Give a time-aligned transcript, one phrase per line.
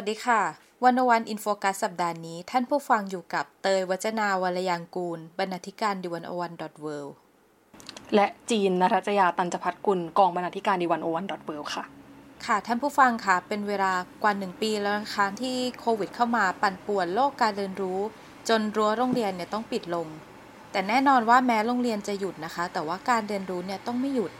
[0.00, 0.42] วัสดีค่ะ
[0.84, 6.86] 101 In Focus สัปดาห์นี้ ท่านผู้ฟังอยู่กับเตยวัจนาวรยางกูล บรรณาธิการ The101.world
[8.14, 11.84] และจีนนรัจยาตันจพัฒกุล กองบรรณาธิการ The101.world ค่ะ
[12.46, 13.92] ค่ะ ท่านผู้ฟังค่ะ เป็นเวลา
[14.22, 18.00] กว่าหนึ่งปีแล้วนะคะที่โควิดเข้ามาปั่นป่วนโลกการเรียนรู้
[18.48, 20.06] จนรั้วโรงเรียนเนี่ยต้องปิดลง
[20.72, 24.30] แต่แน่นอนว่าแม้โรงเรียนจะหยุดนะคะ แต่ว่าการเรียนรู้เนี่ยต้องไม่หยุด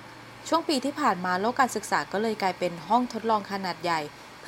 [0.48, 4.00] ช่วงปีที่ผ่านมาโลกการศึกษาก็เลยกลายเป็นห้องทดลองขนาดใหญ่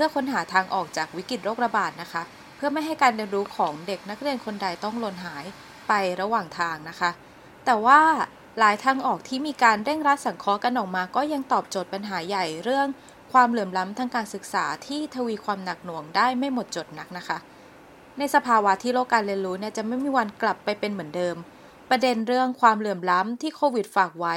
[0.02, 2.22] พื่อค้นหาทางออกจากวิกฤตโรคระบาดนะคะ
[2.56, 5.44] เพื่อไม่ให้การเรียนรู้ของเด็กนักเรียนคนใดต้องหล่นหาย
[5.88, 7.10] ไประหว่างทางนะคะ
[7.64, 8.00] แต่ว่า
[8.58, 12.86] หลายทางออกที่มีการเร่งรัดสังเคราะห์กันออกมา ก็ยังตอบโจทย์ปัญหาใหญ่เรื่อง
[13.32, 17.38] ความเหลื่อมล้ำทางการศึกษาที่ทวีความหนักหน่วงได้ไม่หมดจดนักนะคะ
[18.18, 21.36] ในสภาวะที่โลกการเรียนรู้เนี่ยจะไม่มีวันกลับไปเป็นเหมือนเดิม
[21.90, 24.36] ประเด็นเรื่องความเหลื่อมล้ำที่โควิดฝากไว้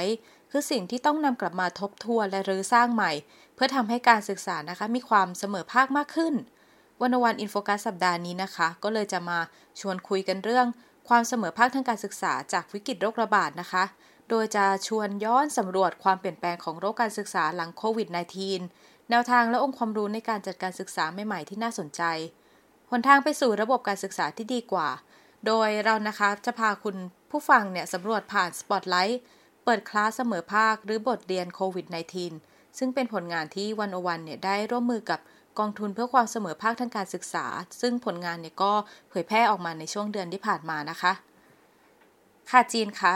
[0.56, 3.12] คือสิ่งที่ต้องนำกลับมาทบทวนและรื้อสร้างใหม่
[3.54, 6.34] เพื่อทำให้การศึกษานะคะมีความเสมอภาคมากขึ้น
[7.00, 9.38] 101 In Focus สัปดาห์นี้นะคะ ก็เลยจะมา
[9.80, 10.66] ชวนคุยกันเรื่อง
[11.08, 13.84] ความเสมอภาคทางการศึกษาจากวิกฤตโรคระบาดนะคะ
[14.30, 18.08] โดยจะชวนย้อนสำรวจความเปลี่ยนแปลงของโลกการศึกษาหลังโควิด
[18.58, 22.02] -19 แนวทางและองค์ความรู้ในการจัดการศึกษาใหม่ๆที่น่าสนใจ
[22.90, 24.88] หนทางไปสู่ระบบการศึกษาที่ดีกว่า
[25.46, 26.96] โดยเรานะคะจะพาคุณ
[27.30, 29.22] ผู้ฟังเนี่ยสำรวจผ่านสปอตไลท์
[29.64, 31.86] เปิดคลาสเสมอภาคหรือบทเรียนโควิด
[32.32, 35.20] -19 ซึ่งเป็นผลงานที่วันอวันเนี่ยได้ร่วมมือกับ
[35.58, 37.46] กองทุนเพื่อความเสมอภาคทางการศึกษา
[37.80, 38.72] ซึ่งผลงานเนี่ยก็
[39.10, 41.12] เผยแพร่ออกมาในช่วงเดือนที่ผ่านมานะคะ
[42.50, 43.12] ค่ะจีนคะ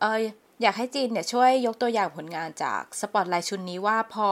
[0.00, 0.20] เออ
[0.62, 4.28] อยากให้จีนเนี่ยช่วยยกตัวอย่างผลงานจากสปอตไลท์ชุดนนี้ว่าพอ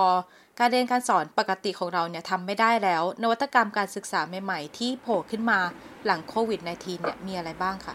[0.59, 5.59] การเรียนการสอนปกติของเราเนี่ยทำไม่ได้แล้ว นวัตกรรมการศึกษาใหม่ๆ ที่โผล่ขึ้นมา
[6.05, 7.95] หลังโควิด -19 เนี่ยมีอะไรบ้างคะ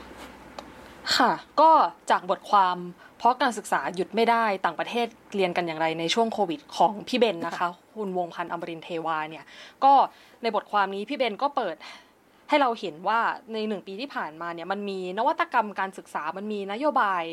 [1.16, 1.72] ค่ะ ก็
[2.10, 2.78] จากบทความ
[3.20, 9.46] เพราะการศึกษาหยุดไม่ได้ต่างประเทศเรียนกันอย่างไรในช่วงโควิดของพี่เบนนะคะ คุณวงพันธ์อมรินเทวาเนี่ย
[9.84, 9.94] ก็
[10.42, 11.76] ในบทความนี้พี่เบนก็เปิด
[12.50, 13.20] ให้เราเห็นว่า
[13.54, 17.24] ในหนึ่งปีที่ผ่านมาเนี่ยมันมีนวัตกรรมการศึกษา มันมีนโยบาย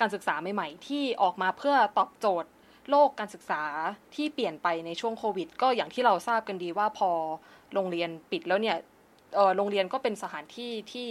[0.00, 2.50] การศึกษาใหม่ๆ ที่ออกมาเพื่อตอบโจทย์
[2.90, 3.62] โลกการศึกษา
[4.14, 7.10] ที่เปลี่ยนไปในช่วงโควิด ก็อย่างที่เราทราบกันดีว่าพอ
[7.74, 8.76] โรงเรียนปิดแล้วเนี่ย
[9.56, 11.08] โรงเรียนก็เป็นสถานที่ที่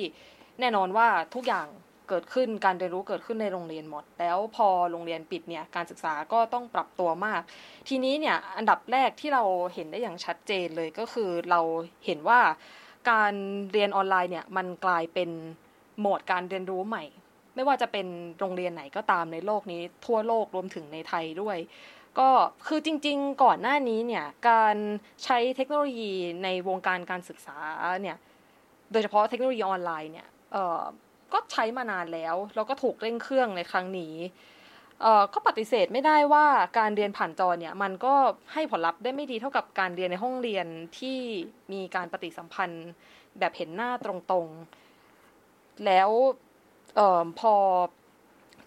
[0.60, 1.68] แน่นอนว่าทุกอย่าง
[2.10, 7.42] เกิดขึ้นการเรียนรู้เกิดขึ้นในโรงเรียนหมด แล้วพอโรงเรียนปิดเนี่ยการศึกษาก็ต้องปรับตัวมาก
[7.88, 11.62] ทีนี้เนี่ยอันดับแรกที่เราเห็นได้อย่างชัดเจนเลยก็คือเรา
[12.06, 12.40] เห็นว่า
[13.12, 13.34] การ
[13.72, 15.30] เรียนออนไลน์เนี่ยมันกลายเป็น
[16.00, 17.04] โหมดการเรียนรู้ใหม่
[17.56, 18.08] ไม่ว่าจะเป็น
[18.40, 21.58] โรงเรียนไหนก็ตามในโลกนี้ ทั่วโลกรวมถึงในไทยด้วย
[22.20, 22.30] ก็
[22.68, 24.76] คือจริง ๆ ก่อนหน้านี้เนี่ยการ
[25.24, 26.14] ใช้เทคโนโลยี
[26.44, 27.58] ในวงการการศึกษา
[28.02, 28.18] เนี่ย
[28.92, 30.28] โดยเฉพาะเทคโนโลยีออนไลน์เนี่ย
[31.34, 34.16] ก็ใช้มานานแล้ว แล้วก็ถูกเร่งเครื่องในครั้งนี้
[35.02, 36.46] เอ่อก็ปฏิเสธไม่ได้ว่า
[36.80, 38.14] การเรียนผ่านจอเนี่ย มันก็
[38.54, 40.68] ให้ผลลัพธ์ได้ไม่ดีเท่ากับการเรียนในห้องเรียน
[41.00, 41.20] ที่
[41.74, 42.88] มีการปฏิสัมพันธ์
[43.40, 46.10] แบบเห็นหน้าตรงๆ แล้ว
[46.96, 47.54] เอ่อพอ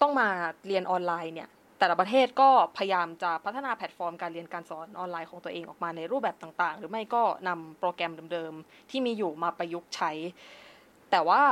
[0.01, 0.29] ต้องมา
[0.67, 1.49] เรียนออนไลน์เนี่ย
[1.79, 10.11] แต่ละประเทศก็พยายามจะพัฒนาแพลตฟอร์มการเรียนการสอนออนไลน์ของตัวเองออกมาในรูปแบบต่างๆ หรือไม่ก็นำโปรแกรมเดิมๆ ที่มีอยู่มาประยุกต์ใช้
[11.11, 11.43] แต่ว่า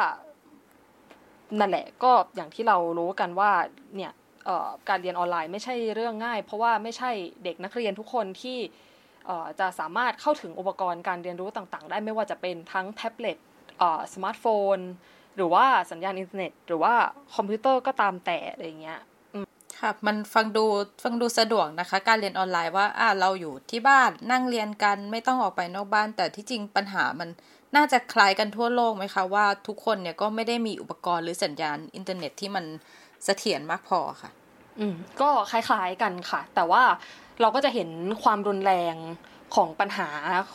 [1.59, 3.50] นั่นแหละก็อย่างที่เรารู้กันว่า
[3.97, 4.12] เนี่ย
[4.88, 7.10] การเรียนออนไลน์ไม่ใช่เรื่องง่าย เพราะว่าไม่ใช่
[7.44, 8.59] เด็กนักเรียนทุกคนที่
[9.60, 13.37] จะสามารถเข้าถึงอุปกรณ์การเรียนรู้ต่างๆ ได้ไม่ว่าจะเป็นทั้งแท็บเล็ต
[14.14, 14.44] สมาร์ทโฟ
[14.76, 14.78] น
[15.37, 16.94] หรือว่าสัญญาณอินเทอร์เน็ต หรือว่า
[17.34, 19.00] คอมพิวเตอร์ก็ตามแต่อะไรเงี้ย
[19.81, 20.64] ค่ะมันฟังดู
[21.03, 27.28] ฟังดูสะดวกนะคะ การเรียนออนไลน์ว่าอ่าเราอยู่ที่บ้านนั่งเรียนกันไม่ต้องออกไปนอกบ้าน แต่ที่จริงปัญหามัน
[27.76, 32.65] น่าจะคล้ายกันทั่วโลกไหมคะว่าทุกคนเนี่ยก็ไม่ได้มีอุปกรณ์หรือสัญญาณอินเทอร์เน็ตที่มัน
[33.25, 34.31] เสถียรมากพอค่ะ
[34.81, 36.82] อืมก็คล้ายๆกันค่ะ แต่ว่า
[37.41, 37.91] เราก็จะเห็น
[38.23, 38.97] ความรุนแรง
[39.56, 40.09] ของปัญหา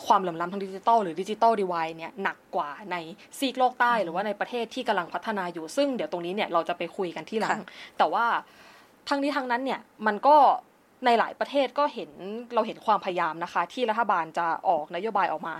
[0.07, 2.95] ความเหลื่อมล้ำทางดิจิตอลหรือ digital divide เนี่ยหนักกว่าใน
[3.37, 7.59] ซีกโลกใต้หรือว่าในประเทศที่กำลังพัฒนาอยู่ซึ่งเดี๋ยวตรงนี้เนี่ยเราจะไปคุยกันทีหลัง
[7.97, 8.25] แต่ว่า
[9.09, 10.35] ทั้งนี้ทั้งนั้นเนี่ยมันก็
[11.05, 12.11] ในหลายประเทศก็เห็น
[12.53, 15.55] เราเห็นความพยายามนะคะ ที่รัฐบาลจะออกนโยบายออกมา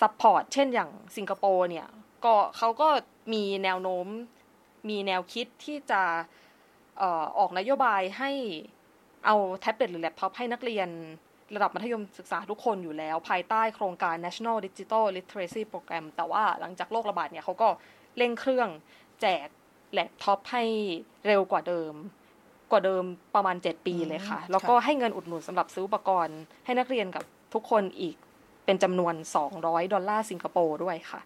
[0.00, 1.86] support เช่นอย่างสิงคโปร์เนี่ย
[2.24, 2.88] ก็เขาก็
[3.32, 4.06] มีแนวโน้ม
[4.88, 6.02] มีแนวคิดที่จะ
[7.38, 8.30] ออกนโยบายให้
[9.26, 10.88] เอาแท็บเล็ตหรือแล็ปท็อปให้นักเรียน
[11.54, 17.68] ระดับมัธยมศึกษาทุกคนอยู่แล้ว ภายใต้โครงการ National Digital Literacy Program แต่ว่าหลังจากโรคระบาดเนี่ยเขาก็
[18.16, 18.68] เร่งเครื่อง
[19.20, 19.46] แจก
[19.92, 20.64] แล็ปท็อปให้
[21.26, 21.94] เร็วกว่าเดิม
[22.70, 23.04] กว่าเดิม
[23.34, 27.24] ประมาณ 7 ปีเลยค่ะ แล้วก็ให้เงินอุดหนุนสำหรับซื้ออุปกรณ์ ให้นักเรียนเกือบ
[27.54, 28.16] ทุกคนอีก
[28.64, 29.14] เป็นจำนวน
[29.54, 31.20] 200 ดอลลาร์สิงคโปร์ด้วยค่ะ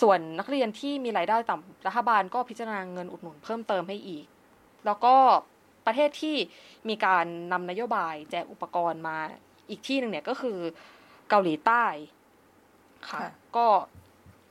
[0.00, 4.26] ส่วนนักเรียนที่มีรายได้ต่ำรัฐบาลก็พิจารณาเงินอุดหนุนเพิ่มเติมให้อีก
[4.86, 5.14] แล้วก็
[5.86, 6.36] ประเทศที่
[6.88, 9.16] มีการนำนโยบายแจกอุปกรณ์มา
[9.70, 10.58] อีกที่หนึ่งเนี่ยก็คือ
[11.28, 11.84] เกาหลีใต้
[13.10, 13.20] ค่ะ
[13.56, 13.66] ก็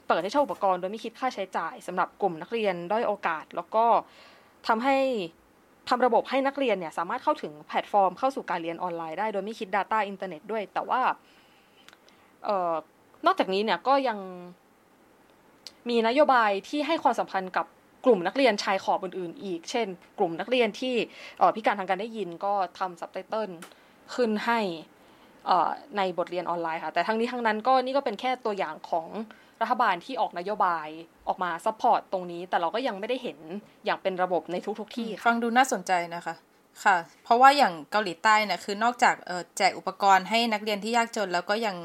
[0.08, 3.86] เปิดให้เช่าอุปกรณ์โดยไม่คิดค่าใช้จ่ายสำหรับกลุ่มนักเรียนด้อยโอกาส แล้วก็
[4.68, 4.98] ทำให้
[5.90, 11.16] ทำระบบให้นักเรียนเนี่ยสามารถเข้าถึงแพลตฟอร์มเข้าสู่การเรียนออนไลน์ได้โดยไม่คิด data อินเทอร์เน็ตด้วย แต่ว่าเอ่อ
[13.26, 14.20] นอกจากนี้เนี่ยก็ยัง
[15.90, 17.66] มีนโยบายที่ให้ความสำคัญกับ
[18.06, 19.88] กลุ่มนักเรียนชายขอบอื่นๆ อีก เช่น
[20.20, 20.96] กลุ่มนักเรียนที่
[21.56, 23.50] พิการทางการได้ยินก็ทำซับไตเติล
[24.16, 24.60] ขึ้นให้
[25.98, 29.08] ในบทเรียนออนไลน์ค่ะ แต่ทั้งนี้ทั้งนั้นก็นี่ก็เป็นแค่ตัวอย่างของ
[29.62, 30.88] รัฐบาลที่ออกนโยบาย
[31.28, 33.38] ออกมา supportตรงนี้ แต่เราก็ยังไม่ได้เห็น
[33.86, 36.36] อย่างเป็นระบบในทุกๆที่ฟังดูน่าสนใจนะคะ
[36.84, 39.16] ค่ะ เพราะว่าอย่างเกาหลีใต้เนี่ยคือนอกจาก
[39.58, 41.76] แจกอุปกรณ์ให้นักเรียนที่ยากจนแล้วก็ยัง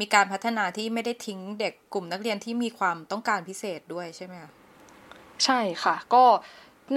[0.00, 4.50] มีการพัฒนาที่ไม่ได้ทิ้งเด็กกลุ่มนักเรียนที่มีความต้องการพิเศษด้วยใช่ไหมคะ
[5.44, 6.24] ใช่ค่ะ ก็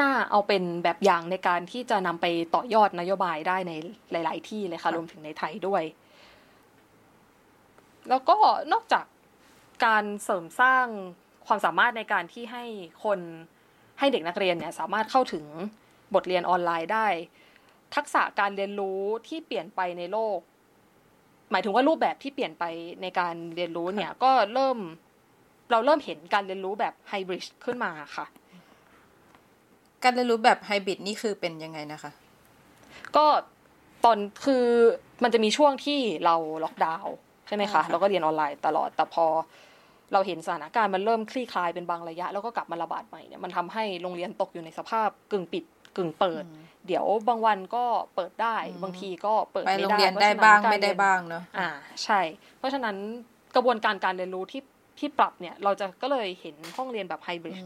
[0.01, 2.25] น่าเอาเป็นแบบอย่างในการที่จะนำไป
[2.55, 3.73] ต่อยอดนโยบายได้ใน
[4.11, 5.83] หลาย ๆ ที่เลยค่ะรวมถึงในไทยด้วย
[8.09, 8.37] แล้วก็
[8.73, 9.05] นอกจาก
[9.85, 10.85] การเสริมสร้าง
[11.47, 12.65] ความสามารถในการที่ให้
[13.03, 13.19] คน
[13.99, 15.45] ให้เด็กนักเรียนเนี่ยสามารถเข้าถึง
[16.13, 17.07] บทเรียนออนไลน์ได้
[17.95, 20.39] ทักษะการเรียนรู้ที่เปลี่ยนไปในโลก
[21.51, 22.63] หมายถึงว่ารูปแบบที่เปลี่ยนไป
[23.01, 24.77] ในการเรียนรู้เนี่ย ก็เริ่ม
[25.71, 28.25] เราเริ่มเห็นการเรียนรู้แบบไฮบริดขึ้นมาค่ะ
[30.03, 32.11] การเรียนรู้แบบไฮบริดนี่คือเป็นยังไงนะคะ
[33.15, 33.25] ก็
[34.05, 34.65] ตอนคือ
[35.23, 37.15] มันจะมีช่วงที่เราล็อกดาวน์
[37.47, 39.25] ใช่ไหมคะเราก็เรียนออนไลน์ตลอดแต่พอ
[40.13, 45.63] เราเห็นสถานการณ์มันเริ่มคลี่คลายเป็นบางระยะ แล้วก็กลับมาระบาดใหม่เนี่ยมันทำให้โรงเรียนตกอยู่ในสภาพกึ่งปิด
[45.97, 46.43] กึ่งเปิด
[46.87, 47.83] เดี๋ยวบางวันก็
[48.15, 51.69] เปิดได้ บางทีก็เปิดไม่ได้โรงเรียนได้บ้างไม่ได้บ้างเนาะอ่า
[52.03, 52.19] ใช่
[52.57, 52.95] เพราะฉะนั้น
[53.55, 54.61] กระบวนการการเรียนรู้ที่
[54.99, 57.57] ที่ปรับเนี่ย เราจะก็เลยเห็นห้องเรียนแบบไฮบริด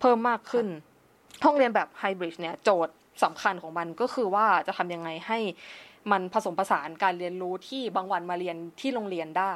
[0.00, 0.66] เพิ่มมากขึ้น
[1.44, 2.94] ห้องเรียนแบบไฮบริดเนี่ยโจทย์
[3.24, 5.38] สำคัญของมันก็คือว่าจะทำยังไงให้
[6.12, 9.54] มันผสมผสานการเรียนรู้ที่บางวันมาเรียนที่โรงเรียนได้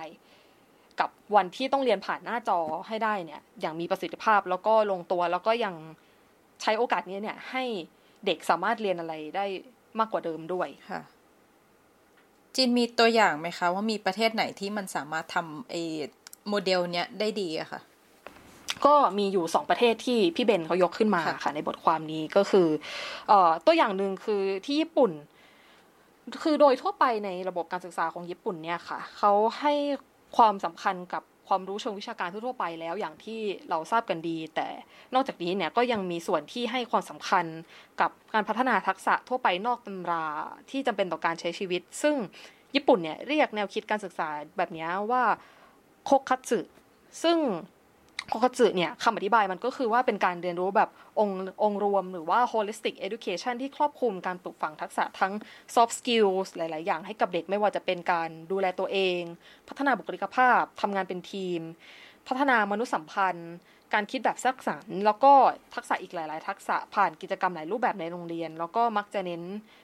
[1.01, 5.75] กับวันที่ต้องเรียนผ่านหน้าจอให้ได้เนี่ย อย่างมีประสิทธิภาพแล้วก็ลงตัวแล้วก็ยัง
[6.63, 7.65] ใช้โอกาสนี้เนี่ย ให้
[8.27, 9.47] เด็กสามารถเรียนอะไรได้
[9.99, 11.01] มากกว่าเดิมด้วยค่ะ
[12.55, 15.75] จีนมีตัวอย่างไหมคะว่ามีประเทศไหนที่มันสามารถทำไอ
[16.49, 17.81] โมเดลเนี้ยได้ดีอะค่ะ
[18.85, 22.69] ก็มีอยู่สองประเทศที่พี่เบนเขายกขึ้นมาค่ะ ในบทความนี้ก็คือ
[23.29, 25.13] เอ่อตัวอย่างหนึ่งคือที่ญี่ปุ่น
[26.43, 29.75] คือโดยทั่วไปในระบบการศึกษาของญี่ปุ่นเนี่ยค่ะเขาให้
[30.37, 34.69] ความสำคัญกับ ความรู้เชิงวิชาการทั่วไปแล้วอย่างที่เราทราบกันดี แต่
[35.15, 37.47] นอกจากนี้เนี่ยก็ยังมีส่วนที่ให้ความสำคัญ
[38.01, 40.27] กับการพัฒนาทักษะทั่วไปนอกตำรา
[40.71, 42.17] ที่จำเป็นต่อการใช้ชีวิต ซึ่ง
[42.75, 45.23] ญี่ปุ่นเนี่ยเรียกแนวคิดการศึกษาแบบนี้ว่า
[46.05, 46.59] โคคัตสึ
[47.23, 47.39] ซึ่ง
[48.29, 55.33] โคคัตสึเนี่ยคำอธิบายมันก็คือว่าเป็นการเรียนรู้แบบองค์องรวมหรือว่า holistic education ที่ครอบคลุมการปลูกฝังทักษะทั้ง
[55.75, 59.21] soft skills หลาย ๆ อย่างให้กับเด็กไม่ว่าจะเป็นการดูแลตัวเอง
[59.69, 61.61] พัฒนาบุคลิกภาพทำงานเป็นทีม
[62.29, 63.53] พัฒนามนุษยสัมพันธ์
[63.95, 65.33] การคิดแบบสร้างสรรค์แล้วก็
[65.75, 69.43] ทักษะอีกหลาย ๆ ทักษะผ่านกิจกรรมหลายรูปแบบในโรงเรียน แล้วก็มักจะเน้น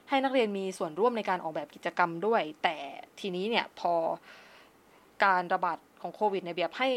[0.08, 2.76] ให้นักเรียนมีส่วนร่วมในการออกแบบกิจกรรมด้วย แต่
[3.20, 3.94] ทีนี้เนี่ยพอ
[5.24, 6.88] การระบาดของโควิดในแบบให้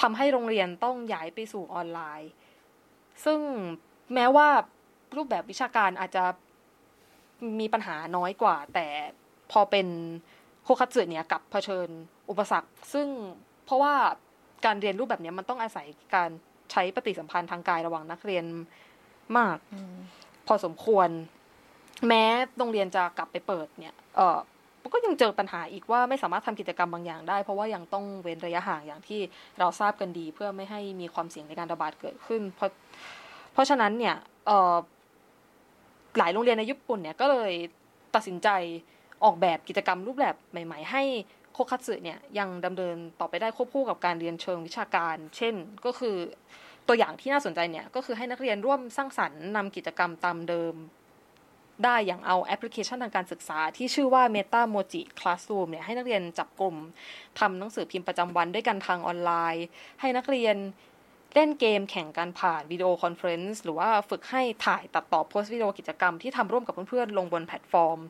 [0.00, 2.30] ทำให้โรงเรียนต้องย้ายไปสู่ออนไลน์
[3.24, 3.40] ซึ่ง
[4.14, 4.48] แม้ว่า
[5.16, 6.24] รูปแบบวิชาการอาจจะ
[7.60, 8.86] มีปัญหาน้อยกว่า แต่
[9.52, 9.86] พอเป็น
[10.64, 11.88] โคคัตสึเนี่ยกับเผชิญ
[12.30, 13.08] อุปสรรค ซึ่ง
[13.64, 13.94] เพราะว่า
[14.64, 16.30] การเรียนรูปแบบนี้มันต้องอาศัยการ
[16.72, 18.44] ใช้ปฏิสัมพันธ์ทางกายระหว่างนักเรียน
[19.36, 19.58] มาก
[20.46, 21.08] พอสมควร
[22.08, 22.24] แม้
[22.58, 24.38] โรงเรียนจะกลับไปเปิดเนี่ย เออ
[24.92, 29.20] ก็ยังเจอปัญหาอีกว่าไม่สามารถทำกิจกรรมบางอย่างได้ เพราะว่ายังต้องเว้นระยะห่างอย่างที่
[29.58, 32.70] เราทราบกันดี เพื่อไม่ให้มีความเสี่ยงในการระบาดเกิดขึ้น เพราะ
[33.52, 34.14] เพราะฉะนั้นเนี่ย
[36.18, 37.52] หลายโรงเรียนในญี่ปุ่นเนี่ยก็เลย
[38.14, 38.48] ตัดสินใจ
[39.24, 41.02] ออกแบบกิจกรรมรูปแบบใหม่ ๆ ให้
[41.52, 46.16] โคคัตสึเนี่ยยังดำเนินต่อไปได้ควบคู่กับการเรียนเชิงวิชาการ เช่นก็คือ
[46.88, 50.74] ตัวอย่างที่น่าสนใจเนี่ยก็คือให้นักเรียนร่วมสร้างสรรค์นำกิจกรรมตามเดิม
[51.84, 56.74] ได้อย่างเอาแอปพลิเคชันทางการศึกษา ที่ชื่อว่า Meta Moji Classroom เนี่ยให้นักเรียนจับกลุ่ม
[57.38, 59.66] ทำหนังสือพิมพ์ประจำวันด้วยกันทางออนไลน์
[60.00, 60.56] ให้นักเรียน
[61.34, 68.00] เล่นเกมแข่งกันผ่าน video conference หรือว่าฝึกให้ถ่ายตัดต่อโพสต์วิดีโอกิจกรรมที่ทำร่วมกับเพื่อนๆลงบนแพลตฟอร์ม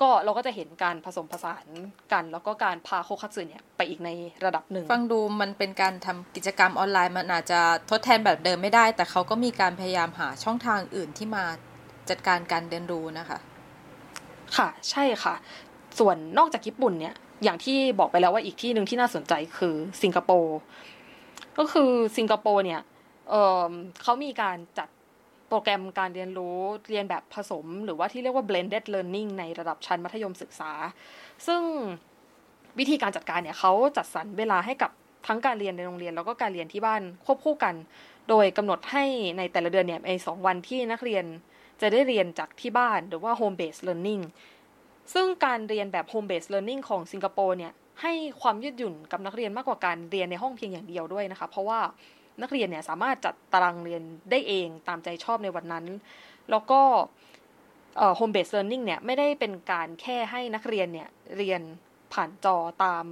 [0.00, 1.66] ก็เราก็จะเห็นการผสมผสาน
[2.12, 4.10] กัน แล้วก็การพาโคคัตสึเนี่ยไปอีกใน
[4.44, 7.60] ระดับหนึ่ง ฟังดูมันเป็นการทำกิจกรรมออนไลน์มันอาจจะ
[7.90, 11.44] ทดแทนแบบเดิมไม่ได้ แต่เขาก็มีการพยายามหาช่องทางอื่นที่มา
[12.10, 13.38] จัดการการเรียนรู้นะคะ
[14.56, 15.34] ค่ะใช่ค่ะ
[15.98, 20.58] ส่วนนอกจากญี่ปุ่นเนี่ย อย่างที่บอกไปแล้วว่าอีกที่หนึ่งที่น่าสนใจคือสิงคโปร์
[21.58, 22.80] ก็คือสิงคโปร์เนี่ย
[23.28, 24.88] เเขามีการจัด
[25.48, 26.58] โปรแกรมการเรียนรู้
[26.88, 30.72] เรียนแบบผสม หรือว่าที่เรียกว่า blended learning ในระดับชั้นมัธยมศึกษา
[31.46, 31.62] ซึ่ง
[32.78, 34.90] วิธีการจัดการเนี่ยเขาจัดสรรเวลาให้กับ
[35.26, 37.74] ทั้งการเรียนในโรงเรียน แล้วก็การเรียนที่บ้านควบคู่กัน
[38.28, 39.04] โดยกำหนดให้
[39.38, 41.24] ในแต่ละเดือนเนี่ยในสองวันที่นักเรียน
[41.80, 44.22] จะได้เรียนจากที่บ้านหรือว่า home based learning
[45.14, 51.80] ซึ่งการเรียนแบบ home based learning ของสิงคโปร์เนี่ยให้ความยืดหยุ่นกับนักเรียนมากกว่าการเรียนในห้องเพียงอย่างเดียวด้วยนะคะ เพราะว่า
[52.42, 55.84] นักเรียนเนี่ยสามารถจัดตารางเรียนได้เองตามใจชอบในวันนั้น
[56.50, 56.80] แล้วก็
[58.18, 61.60] home based learning เนี่ยไม่ได้เป็นการแค่ให้นักเรียนเนี่ยเรียน
[62.12, 63.04] ผ่านจอตาม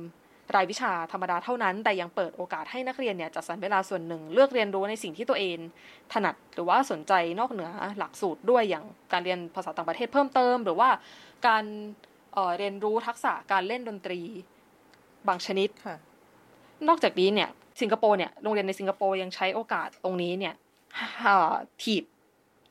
[0.55, 5.59] รายวิชาธรรมดาเท่านั้น แต่ยังเปิดโอกาสให้นักเรียนเนี่ยจัดสรรเวลาส่วนหนึ่ง เลือกเรียนรู้ในสิ่งที่ตัวเอง
[6.13, 10.89] ถนัดหรือว่าสนใจนอกเหนือหลักสูตรด้วยอย่างการเรียนภาษาต่างประเทศเพิ่มเติม หรือว่า
[11.47, 11.65] การ
[12.35, 14.21] เเรียนรู้ทักษะการเล่นดนตรี
[15.29, 15.69] บางชนิด
[16.89, 17.49] นอกจากนี้เนี่ย
[17.81, 20.55] สิงคโปร์เนี่ยโรงเรียนในสิงคโปร์ยังใช้โอกาสตรงนี้เนี่ย
[21.83, 22.05] ถีบ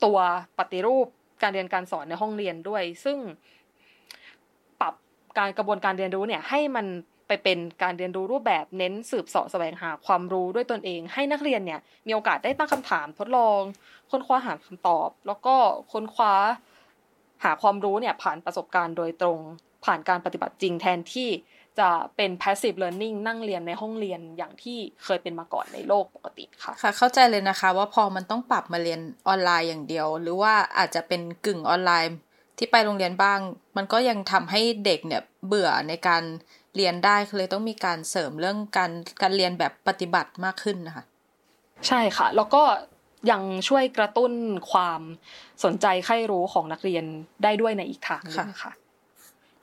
[0.03, 0.17] ตัว
[0.59, 1.07] ปฏิรูป
[1.43, 3.17] การเรียนการสอนในห้องเรียนด้วย ซึ่ง
[4.81, 4.93] ปรับ
[5.37, 6.85] การกระบวนการเรียนรู้เนี่ยให้มัน
[7.27, 13.61] ไปเป็นการเรียนรู้รูปแบบเน้นสืบเสาะแสวงหาความรู้ด้วยตนเอง ให้นักเรียนเนี่ยมีโอกาสได้ตั้งคำถามทดลอง
[14.11, 15.55] ค้นคว้าหาคำตอบ แล้วก็
[15.91, 16.33] ค้นคว้า
[17.43, 19.39] หาความรู้เนี่ยผ่านประสบการณ์โดยตรง
[19.85, 21.29] ผ่านการปฏิบัติจริงแทนที่
[21.79, 32.15] จะเป็น passive learning นั่งเรียนในห้องเรียนอย่างที่เคยเป็นมาก่อนในโลกปกติค่ะ ค่ะ เข้าใจเลยนะคะว่าพอมันต้องปรับมาเรียนออนไลน์อย่างเดียว หรือว่าอาจจะเป็นกึ่งออนไลน์
[32.57, 33.39] ที่ไปโรงเรียนบ้าง
[33.77, 36.23] มันก็ยังทำให้เด็กเนี่ยเบื่อในการ
[36.75, 41.05] เรียนได้เลยต้องมีการเสริมเรื่องการการเรียนแบบปฏิบัติมากขึ้นนะคะ
[41.87, 42.63] ใช่ค่ะ แล้วก็
[43.31, 44.31] ยังช่วยกระตุ้น
[44.71, 45.01] ความ
[45.63, 47.03] สนใจใคร่รู้ของนักเรียน
[47.43, 48.73] ได้ด้วยในอีกทางนึงค่ะ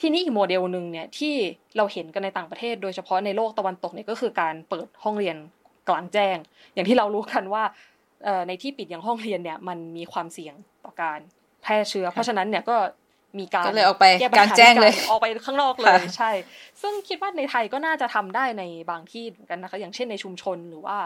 [0.01, 1.35] ทีนี้อีกโมเดลหนึ่งเนี่ยที่
[1.77, 5.37] เราเห็นกันในต่างประเทศ โดยเฉพาะในโลกตะวันตกเนี่ยก็คือการเปิดห้องเรียน
[5.89, 6.37] กลางแจ้ง
[6.75, 7.65] อย่างที่เรารู้กันว่า
[8.49, 11.19] ในที่ปิดอย่างห้องเรียนเนี่ยมันมีความเสี่ยงต่อการ
[11.63, 12.77] แพร่เชื้อ เพราะฉะนั้นเนี่ยก็
[13.39, 14.07] มีการก็เลยออกไป
[14.39, 16.31] กลางแจ้งเลยออกไปข้างนอกเลยใช่
[16.81, 20.97] ซึ่งคิดว่าในไทยก็น่าจะทำได้ในบางที่เหมือนกันนะคะ อย่างเช่นในชุมชนหรือว่า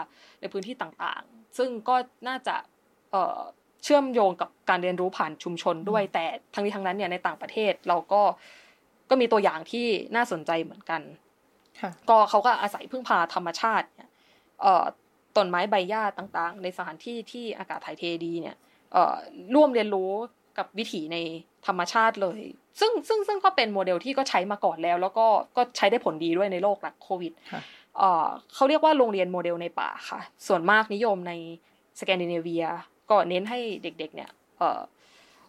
[0.41, 1.95] ในพื้นที่ต่างๆ ซึ่งก็
[2.27, 2.55] น่าจะ
[3.83, 8.21] เชื่อมโยงกับการเรียนรู้ผ่านชุมชนด้วย แต่ทั้งนี้ทั้งนั้นเนี่ยในต่างประเทศเราก็
[9.09, 11.01] ก็มีตัวอย่างที่น่าสนใจเหมือนกัน
[12.09, 14.09] ก็เขาก็อาศัยพึ่งพาธรรมชาติเนี่ย
[15.35, 18.55] ต้นไม้ใบหญ้าต่างๆ ในสถานที่ที่อากาศถ่ายเทดีเนี่ย
[19.55, 20.11] ร่วมเรียนรู้
[20.57, 21.17] กับวิถีใน
[21.67, 22.41] ธรรมชาติเลย
[22.79, 27.33] ซึ่งซึ่งซึ่งก็เป็นโมเดลที่ก็ใช้มาก่อนแล้ว แล้วก็ก็ใช้ได้ผลดีด้วยในโลกหลังโควิด
[28.53, 31.33] เขาเรียกว่าโรงเรียนโมเดลในป่าค่ะ ส่วนมากนิยมใน
[31.99, 32.65] สแกนดิเนเวีย
[33.09, 34.29] ก็เน้นให้เด็กๆเนี่ย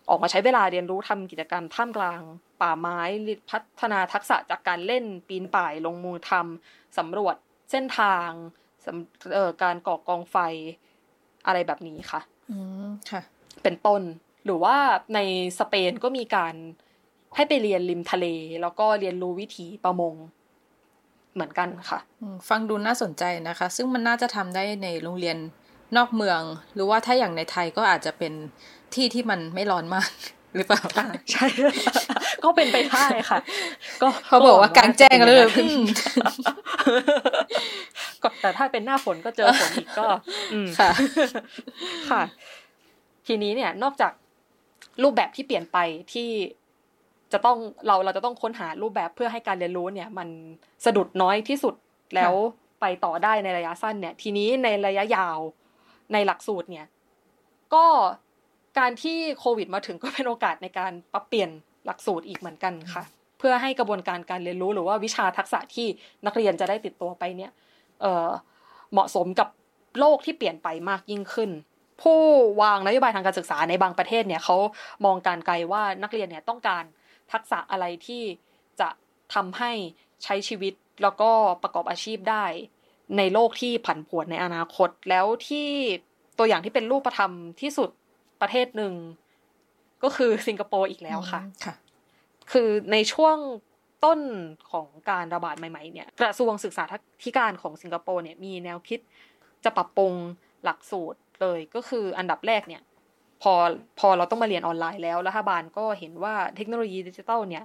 [0.09, 2.21] ออกมาใช้เวลาเรียนรู้ทำกิจกรรมท่ามกลาง
[2.61, 2.99] ป่าไม้
[3.51, 7.37] พัฒนาทักษะจากการเล่นปีนป่ายลงมือทำสำรวจ
[7.71, 8.29] เส้นทาง
[9.35, 10.37] เอ่อการก่อกองไฟ
[11.47, 12.21] อะไรแบบนี้ค่ะ
[12.51, 13.21] อืมค่ะ
[13.63, 14.03] เป็นต้น
[14.47, 14.77] หรือว่า
[15.15, 15.19] ใน
[15.59, 16.55] สเปนก็มีการ
[17.37, 18.27] ให้ไปเรียนริมทะเล
[18.63, 20.15] แล้วก็เรียนรู้วิถีประมง
[21.35, 21.99] เหมือนกันค่ะ
[22.49, 25.37] ฟังดูน่าสนใจนะคะ ซึ่งมันน่าจะทำได้ในโรงเรียน
[25.97, 26.41] นอกเมือง
[26.75, 28.33] หรือว่าถ้าอย่างในไทยก็อาจจะเป็น
[28.95, 30.11] ที่ที่มันไม่ร้อนมาก
[30.55, 30.83] หรือเปล่า
[31.33, 31.47] ใช่
[32.45, 33.39] ก็เป็นไปได้ค่ะ
[34.03, 35.45] ก็เขาบอกว่ากลางแจ้งเลย
[38.23, 40.07] ก็แต่ถ้าเป็นหน้าฝนก็เจอฝนอีกก็
[40.79, 40.91] ค่ะ
[42.11, 42.23] ค่ะ
[43.27, 44.13] ทีนี้เนี่ยนอกจาก
[45.03, 45.79] รูปแบบที่เปลี่ยนไป
[46.13, 46.29] ที่
[47.33, 50.29] จะต้องเราเราจะต้องค้นหารูปแบบเพื่อให้การเรียนรู้เนี่ย มัน
[50.85, 51.75] สะดุดน้อยที่สุด
[52.15, 52.35] แล้ว
[52.81, 55.39] ไปต่อได้ในระยะสั้นเนี่ย ทีนี้ในระยะยาว
[56.13, 56.87] ในหลักสูตรเนี่ย
[57.75, 57.87] ก็
[58.79, 61.51] การที่โควิดมาถึงก็เป็นโอกาสในการปรับเปลี่ยน
[61.87, 63.03] หลักสูตรอีกเหมือนกันค่ะ
[63.39, 65.87] เพื่อให้กระบวนการการเรียนรู้หรือว่าวิชาทักษะที่
[66.27, 67.51] นักเรียนจะได้ติดตัวไปเนี่ย
[68.01, 69.49] เเหมาะสมกับ
[70.01, 71.51] โลกที่เปลี่ยนไปมากยิ่งขึ้น
[72.03, 72.21] ผู้
[72.63, 74.57] วางนโยบายทางการศึกษาในบางประเทศเนี่ยเขา
[75.05, 76.85] มองการไกลว่านักเรียนเนี่ยต้องการ
[77.33, 78.23] ทักษะอะไรที่
[78.81, 78.89] จะ
[79.35, 79.73] ทำให้
[80.25, 81.31] ใช้ชีวิตแล้วก็
[81.63, 82.45] ประกอบอาชีพได้
[83.19, 85.69] ในโลกที่ผันผวนในอนาคตแล้วที่
[86.39, 87.91] ตัวอย่างที่เป็นรูปธรรมที่สุด
[88.41, 88.93] ประเทศหนึ่ง
[90.03, 91.75] ก็คือสิงคโปร์อีกแล้วค่ะค่ะ
[92.53, 93.37] คือในช่วง
[94.05, 94.21] ต้น
[94.71, 96.85] ของการระบาดใหม่ ๆ เนี่ยกระทรวงศึกษา
[97.25, 99.01] ธิการของสิงคโปร์เนี่ยมีแนวคิด
[99.65, 100.13] จะปรับปรุง
[100.65, 102.83] หลักสูตร เลยก็คืออันดับแรกเนี่ย
[103.43, 103.53] พอ
[103.99, 107.65] พอเราต้องมาเรียนออนไลน์แล้วรัฐบาลก็เห็นว่าเทคโนโลยีดิจิทัลเนี่ย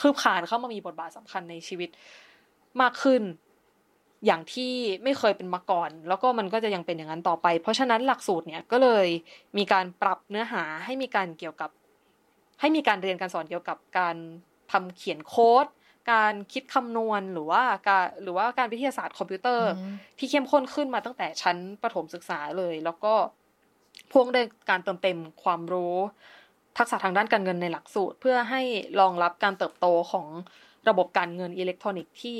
[0.00, 1.90] คืบคานเข้ามามีบทบาทสำคัญในชีวิต
[2.80, 3.22] มากขึ้น
[4.26, 4.72] อย่างที่
[5.04, 9.06] ไม่เคยเป็นมาก่อน แล้วก็มันก็จะยังเป็นอย่างนั้นต่อไป เพราะฉะนั้นหลักสูตรเนี่ยก็เลย
[9.58, 11.70] มีการปรับเนื้อหาให้มีการเกี่ยวกับ
[12.60, 14.16] ให้มีการเรียนการสอนเกี่ยวกับการ
[14.72, 15.66] ทำเขียนโค้ด
[16.10, 19.70] การคิดคำนวณหรือว่าการหรือว่าการวิทยาศาสตร์คอมพิวเตอร์
[20.18, 23.14] ที่เข้มข้นขึ้นมาตั้งแต่ชั้นประถมศึกษาเลย แล้วก็
[24.10, 25.96] พ่วงด้วยการเติมเต็มความรู้
[26.78, 28.62] ทักษะทางด้านการเงินในหลักสูตร เพื่อให้
[29.00, 30.26] รองรับการเติบโตของ
[30.88, 32.38] ระบบการเงินอิเล็กทรอนิกส์ที่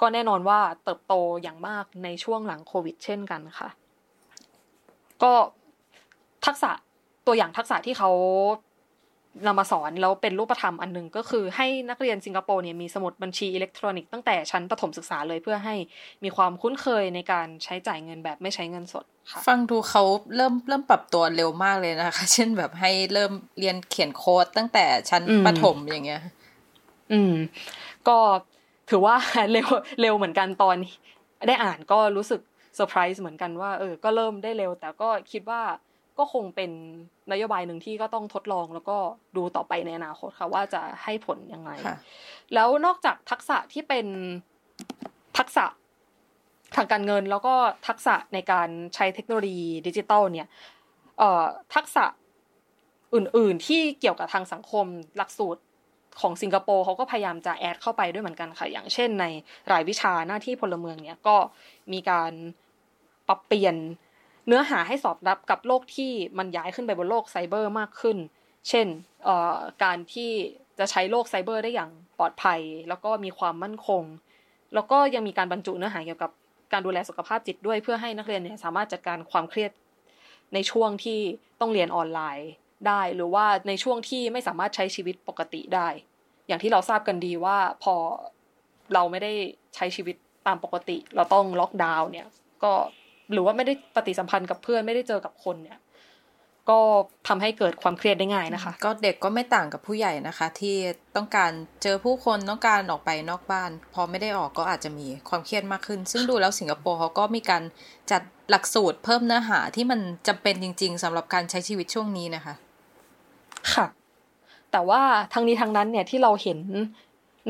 [0.00, 3.68] ก็แน่นอนว่าเติบโตอย่างมากในช่วงหลังโควิด เช่นกันค่ะ
[5.22, 5.32] ก็
[6.46, 6.70] ทักษะ
[7.26, 8.10] ตัวอย่างทักษะที่เขา
[9.46, 15.74] นำมาสอนแล้วเป็นรูปธรรมอันหนึ่งก็คือให้นักเรียนสิงคโปร์เนี่ยมีสมุดบัญชีอิเล็กทรอนิกส์ตั้งแต่ชั้นประถมศึกษาเลยเพื่อให้
[16.24, 20.02] มีความคุ้นเคยในการใช้จ่ายเงินแบบไม่ใช้เงินสดค่ะฟังดูเขา
[20.36, 26.22] เริ่มเริ่มปรับตัวเร็วมากเลยนะคะ เช่นแบบให้เริ่มเรียนเขียนโค้ดตั้งแต่ชั้นอืมประถมอย่างเงี้ย
[27.12, 27.34] อืม
[28.08, 28.18] ก็
[28.90, 29.16] ถือว่า
[29.52, 29.68] เร็ว
[30.00, 30.76] เร็วเหมือนกันตอน
[31.48, 32.40] ได้อ่านก็รู้สึก
[32.74, 35.62] เซอร์ไพรส์เหมือนกันว่าเออก็เริ่มได้เร็ว แต่ก็คิดว่า
[36.18, 36.70] ก็คงเป็น
[37.32, 38.96] นโยบายหนึ่งที่ก็ต้องทดลองแล้วก็
[39.36, 41.96] ดูต่อไปในอนาคตค่ะว่าจะให้ผลยังไงค่ะ
[42.54, 44.06] แล้วนอกจากทักษะที่เป็น
[45.38, 45.64] ทักษะ
[46.76, 47.54] ทางการเงินแล้วก็
[47.88, 50.48] ทักษะในการใช้เทคโนโลยีดิจิตอลเนี่ย
[51.18, 51.44] เอ่อ
[51.74, 52.04] ทักษะ
[53.14, 55.62] อื่น ๆ ที่เกี่ยวกับทางสังคมหลักสูตร
[56.20, 59.24] ของสิงคโปร์เขาก็พยายามจะ add เข้าไปด้วยเหมือนกันค่ะ อย่างเช่นใน
[59.72, 61.36] รายวิชาหน้าที่พลเมืองเนี่ยก็
[61.92, 62.32] มีการ
[63.28, 63.76] ปรับเปลี่ยน
[64.46, 68.16] เนื้อหาให้สอดรับกับโลกที่มันย้ายขึ้นไปบนโลกไซเบอร์มากขึ้น
[68.68, 68.86] เช่น
[69.82, 70.30] การที่
[70.78, 74.02] จะใช้โลกไซเบอร์ได้อย่างปลอดภัย แล้วก็มีความมั่นคง
[74.74, 76.30] แล้วก็ยังมีการบรรจุเนื้อหาเกี่ยวกับ
[76.72, 79.70] การดูแลสุขภาพจิตด้วยเพื่อให้นักเรียนเนี่ยสามารถจัดการความเครียด
[80.54, 81.20] ในช่วงที่
[81.60, 82.50] ต้องเรียนออนไลน์
[82.86, 85.88] ได้ หรือว่าในช่วงที่ไม่สามารถใช้ชีวิตปกติได้
[86.46, 87.94] อย่างที่เราทราบกันดีว่าพอ
[88.94, 89.32] เราไม่ได้
[89.74, 92.28] ใช้ชีวิตตามปกติ เราต้องล็อกดาวน์เนี่ย
[92.64, 92.72] ก็
[93.32, 95.78] หรือว่าไม่ได้ปฏิสัมพันธ์กับเพื่อนไม่ได้เจอกับคนเนี่ย
[96.70, 96.80] ก็
[97.28, 100.76] ทำให้เกิดความเครียดได้ง่ายนะคะ ก็เด็กก็ไม่ต่างกับผู้ใหญ่นะคะ ที่
[101.16, 107.62] ต้องการเจอผู้คนต้องการออกไปนอกบ้าน พอไม่ได้ออกก็อาจจะมีความเครียดมากขึ้น ซึ่งดูแล้วสิงคโปร์เขาก็มีการ
[108.10, 112.54] จัดหลักสูตรเพิ่มเนื้อหาที่มันจำเป็นจริง ๆสำหรับการใช้ชีวิตช่วงนี้นะคะ
[113.72, 113.86] ค่ะ
[114.72, 116.58] แต่ว่าทั้งนี้ทั้งนั้นเนี่ยที่เราเห็น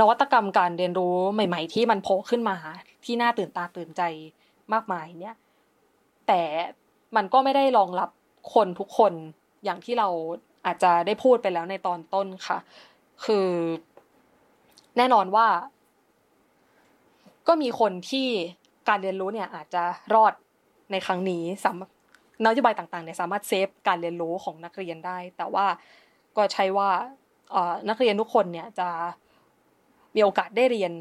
[0.00, 2.56] นวัตกรรมการเรียนรู้ใหม่ ๆ ที่มันโผล่ขึ้นมา
[3.04, 4.02] ที่น่าตื่นตาตื่นใจ
[4.72, 5.36] มากมายเนี่ย
[6.28, 6.40] แต่
[7.16, 8.10] มันก็ไม่ได้รองรับ
[8.54, 9.12] คนทุกคน
[9.64, 10.08] อย่างที่เรา
[10.66, 12.58] อาจจะได้พูดไปแล้วในตอนต้นค่ะ
[13.24, 13.48] คือ
[14.96, 15.46] แน่นอนว่า
[17.48, 18.28] ก็มีคนที่
[18.88, 19.84] การเรียนรู้เนี่ยอาจจะ
[20.14, 20.32] รอด
[20.92, 21.82] ในครั้งนี้สาม
[22.44, 25.66] นโยบายต่างๆเนี่ยสามารถเซฟการเรียนรู้ของนักเรียนได้ แต่ว่า
[26.36, 26.90] ก็ใช่ว่า
[27.88, 28.88] นักเรียนทุกคนเนี่ยจะ
[30.14, 30.92] มีโอกาสได้เรียน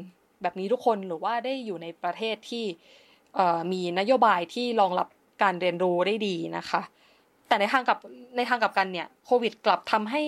[0.42, 2.64] แบบนี้ทุกคนหรือว่าได้อยู่ในประเทศที่
[3.72, 5.08] มีนโยบายที่รองรับ
[5.42, 6.82] การเรียนรู้ได้ดีนะคะ
[7.48, 7.98] แต่ในทางกลับ
[8.36, 10.22] ในทางกลับกันเนี่ยโควิดกลับทำให้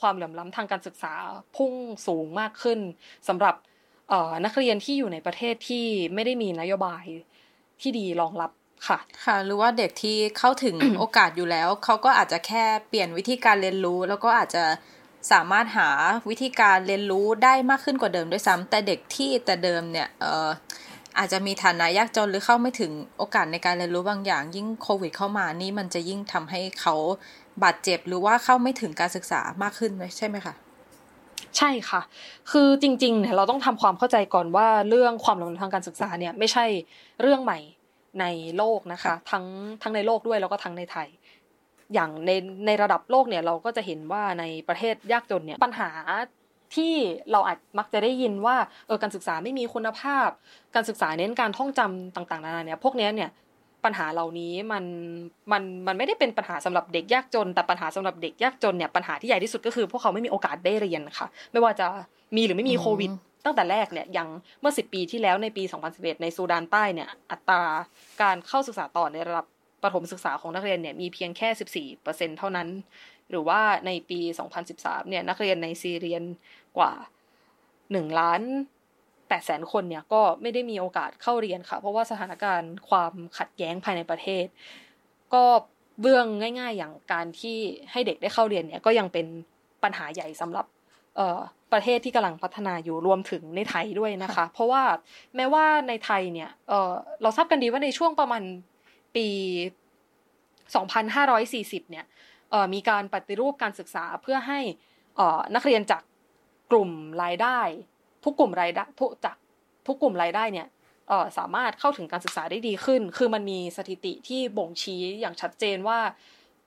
[0.00, 1.12] ความเหลื่อมล้ำทางการศึกษา
[1.56, 1.72] พุ่ง
[2.06, 2.80] สูงมากขึ้น
[3.28, 3.54] สำหรับ
[4.08, 7.04] เอ่อนักเรียนที่อยู่ในประเทศที่ไม่ได้มีนโยบาย
[7.80, 8.50] ที่ดีรองรับ
[8.86, 14.64] ค่ะค่ะ หรือว่าเด็กที่เข้าถึงโอกาสอยู่แล้ว เขาก็อาจจะแค่เปลี่ยนวิธีการเรียนรู้ แล้วก็อาจจะ
[15.32, 15.90] สามารถหา
[16.30, 20.48] วิธีการเรียนรู้ได้มากขึ้นกว่าเดิมด้วยซ้ำแต่เด็กที่แต่เดิมเนี่ยเอ่อ
[21.18, 26.94] อาจจะมีฐานะยากจนหรือเข้าไม่ถึงโอกาสในการเรียนรู้บางอย่าง ยิ่งโควิดเข้ามานี่มันจะยิ่งทำให้เขา
[27.62, 30.54] บาดเจ็บหรือว่าเข้าไม่ถึงการศึกษามากขึ้นใช่ไหมคะ
[31.56, 32.00] ใช่ค่ะ
[32.50, 36.64] คือจริงๆเนี่ยเราต้องทำความเข้าใจก่อนว่าเรื่องความเหลื่อมล้ำทางการศึกษาเนี่ยไม่ใช่
[37.20, 37.58] เรื่องใหม่
[38.20, 38.24] ใน
[38.56, 39.44] โลกนะคะ ทั้ง
[39.82, 41.08] ทั้งในโลกด้วยแล้วก็ทั้งในไทย
[41.94, 42.30] อย่างใน
[42.66, 45.90] ในระดับโลกเนี่ยเราก็จะเห็นว่าในประเทศยากจนเนี่ยปัญหา
[46.74, 46.94] ที่
[47.32, 50.28] เราอาจมักจะได้ยินว่าเออการศึกษาไม่มีคุณภาพ
[50.74, 53.30] การศึกษาเน้นการท่องจำต่างๆนานาเนี่ยพวกเนี้ยเนี่ย
[53.84, 54.84] ปัญหาเหล่านี้มัน
[55.52, 61.86] มันมันไม่ได้เป็นปัญหาสำหรับเด็กยากจน แต่ปัญหาสำหรับเด็กยากจนเนี่ยปัญหาที่ใหญ่ที่สุดก็คือ พวกเขาไม่มีโอกาสได้เรียนค่ะ ไม่ว่าจะ
[62.36, 63.10] มีหรือไม่มีโควิด
[63.44, 64.28] ตั้งแต่แรกเนี่ยอย่าง
[64.60, 67.62] เมื่อ 10 ปีที่แล้วในปี 2011 ในซูดานใต้เนี่ยอัตรา
[68.22, 69.46] การเข้าศึกษาต่อในระดับ
[69.82, 71.48] ประถมศึกษาของนักเรียนเนี่ยมีเพียงแค่
[71.96, 72.68] 14%เท่านั้น
[73.30, 74.20] หรือว่าในปี
[74.64, 76.22] 2013 เนี่ยนักเรียนในซีเรียน
[76.78, 76.92] กว่า
[77.58, 78.40] 1ล้าน
[78.98, 84.46] 8แสนคนเนี่ยก็ไม่ได้มีโอกาสเข้าเรียนค่ะ เพราะว่าสถานการณ์ความขัดแย้งภายในประเทศ
[85.34, 85.44] ก็
[86.00, 86.26] เบื้อง
[86.60, 87.58] ง่าย ๆ อย่างการที่
[87.92, 89.26] ให้เด็กได้เข้าเรียนเนี่ยก็ยังเป็น
[89.82, 90.66] ปัญหาใหญ่สำหรับ
[91.16, 91.38] เอ่อ
[91.72, 94.82] ประเทศที่กำลังพัฒนาอยู่รวมถึงในไทยด้วยนะคะ เพราะว่า
[95.36, 98.42] แม้ว่าในไทยเนี่ยเอ่อเราทราบกันดีว่าในช่วงประมาณ
[99.16, 99.26] ปี
[100.78, 102.27] 2540 เนี่ยเอ่อ
[102.74, 104.60] มีการปฏิรูปการศึกษาเพื่อให้
[105.54, 106.02] นักเรียนจาก
[106.70, 106.90] กลุ่ม
[107.22, 107.60] รายได้
[108.24, 109.36] ทุกกลุ่มรายได้ทุกจาก
[109.86, 110.66] ทุกกลุ่มรายได้เนี่ย
[111.38, 115.98] สามารถเข้าถึงการศึกษาได้ดีขึ้น คือมันมีสถิติที่บ่งชี้อย่างชัดเจนว่า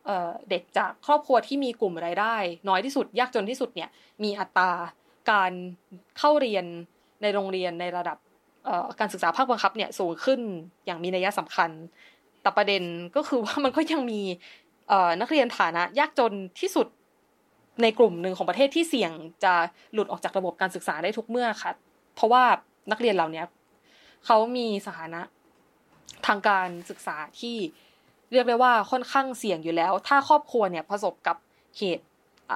[0.06, 2.36] เอ่อเด็กจากครอบครัวที่มีกลุ่มรายได้
[2.70, 3.90] น้อยที่สุดยากจนที่สุดเนี่ย
[4.24, 4.72] มีอัตรา
[5.32, 5.52] การ
[6.18, 6.66] เข้าเรียน
[7.22, 8.18] ในโรงเรียนในระดับ
[9.00, 10.40] การศึกษาภาคบังคับเนี่ยสูงขึ้น
[10.86, 11.72] อย่างมีนัยสำคัญ
[12.42, 12.84] แต่ประเด็น
[13.16, 14.22] ก็คือว่ามันก็ยังมี
[15.22, 16.88] นักเรียนฐานะยากจนที่สุด
[17.82, 19.12] ในกลุ่มหนึ่งของประเทศที่เสี่ยง
[19.44, 19.54] จะ
[19.94, 21.72] หลุดออกจากระบบการศึกษาได้ทุกเมื่อค่ะ
[22.16, 22.44] เพราะว่า
[22.92, 23.44] นักเรียนเหล่านี้
[24.26, 25.22] เขามีสถานะ
[26.28, 27.58] ทางการศึกษาที่
[28.32, 31.38] เรียกได้ว่าค่อนข้างเสี่ยงอยู่แล้ว ถ้าครอบครัวเนี่ยประสบกับ
[31.78, 32.06] เหตุ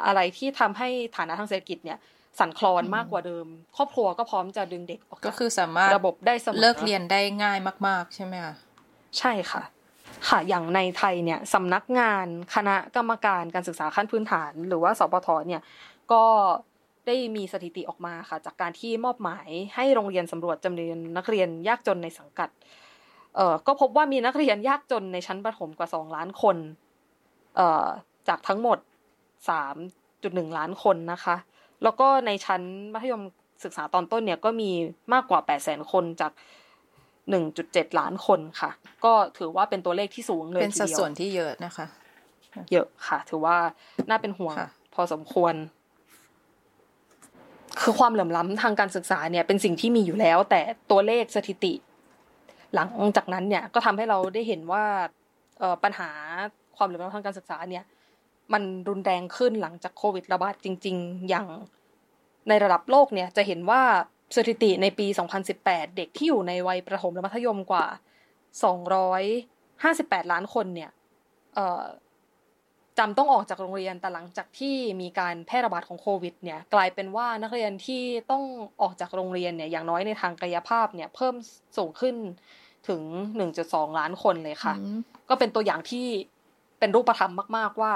[0.05, 1.99] อะไรที่ทำให้ฐานะทางเศรษฐกิจเนี่ย
[2.39, 8.53] สั่นคลอนมากกว่าเดิม ครอบครัวก็พร้อมจะดึงเด็กออกก็คือสามารถระบบได้เสมอเลิกเรียนได้ง่ายมาก ๆ ใช่ไหมคะ
[9.19, 9.61] ใช่ค่ะ
[10.29, 15.61] ค่ะอย่างในไทยเนี่ยสำนักงานคณะกรรมการการศึกษาขั้นพื้นฐาน หรือว่าสปทเนี่ย
[16.11, 16.23] ก็
[17.07, 22.49] ได้มีสถิติออกมาค่ะ จากการที่มอบหมายให้โรงเรียนสำรวจจำนวนนักเรียนยากจนในสังกัด
[23.35, 26.57] เอ่อก็พบว่ามีนักเรียนยากจนในชั้นประถมกว่าสองล้านคน
[27.55, 27.85] เอ่อ
[28.27, 28.77] จากทั้งหมด
[29.49, 29.75] สาม
[30.23, 31.35] จุดหนึ่งล้านคนนะคะ
[31.83, 32.61] แล้วก็ในชั้น
[32.93, 33.23] มัธยม
[33.63, 34.71] ศึกษาตอนต้นเนี่ยก็มี
[35.13, 36.31] มากกว่า 8 0 0แสนคนจาก
[37.33, 38.71] 1.7 ล้านคนค่ะ
[39.05, 41.85] ก็ถือว่าเป็นตัวเลขที่สูงเลยเป็นสัดส่วนที่เยอะนะคะ
[42.71, 43.57] เยอะค่ะ ถือว่า
[44.09, 44.55] น่าเป็นห่วง
[44.93, 45.53] พอสมควร
[47.81, 50.61] คือความเหลื่อมล้ำทางการศึกษาเนี่ย เป็นสิ่งที่มีอยู่แล้ว แต่
[50.91, 51.73] ตัวเลขสถิติ
[52.73, 54.83] หลังจากนั้นเนี่ย ก็ทำให้เราได้เห็นว่า
[55.83, 56.09] ปัญหา
[56.77, 57.83] ความเหลื่อมล้ำทางการศึกษาเนี่ย
[58.53, 61.47] มันรุนแรงขึ้นหลังจากโควิดระบาดจริง ๆ อย่าง
[62.49, 63.81] ในระดับโลกเนี่ยจะเห็นว่า
[64.35, 65.07] สถิติในปี
[65.51, 67.85] 2018 เด็กที่อยู่ในวัยประถมและมัธยมกว่า
[69.49, 70.91] 258 ล้านคนเนี่ย
[72.99, 78.43] จำต้องออกจากโรงเรียนแต่หลังจากที่มีการแพร่ระบาดของโควิดเนี่ยกลายเป็นว่านักเรียนที่ต้อง
[78.81, 81.35] ออกจากโรงเรียนเนี่ยอย่างน้อยในทางกายภาพเนี่ยเพิ่ม
[81.77, 82.15] สูงขึ้น
[82.87, 83.01] ถึง
[83.51, 84.73] 1.2 ล้านคนเลยค่ะ
[85.29, 86.05] ก็เป็นตัวอย่างที่
[86.79, 87.93] เป็นรูปธรรมมาก ๆ ว่า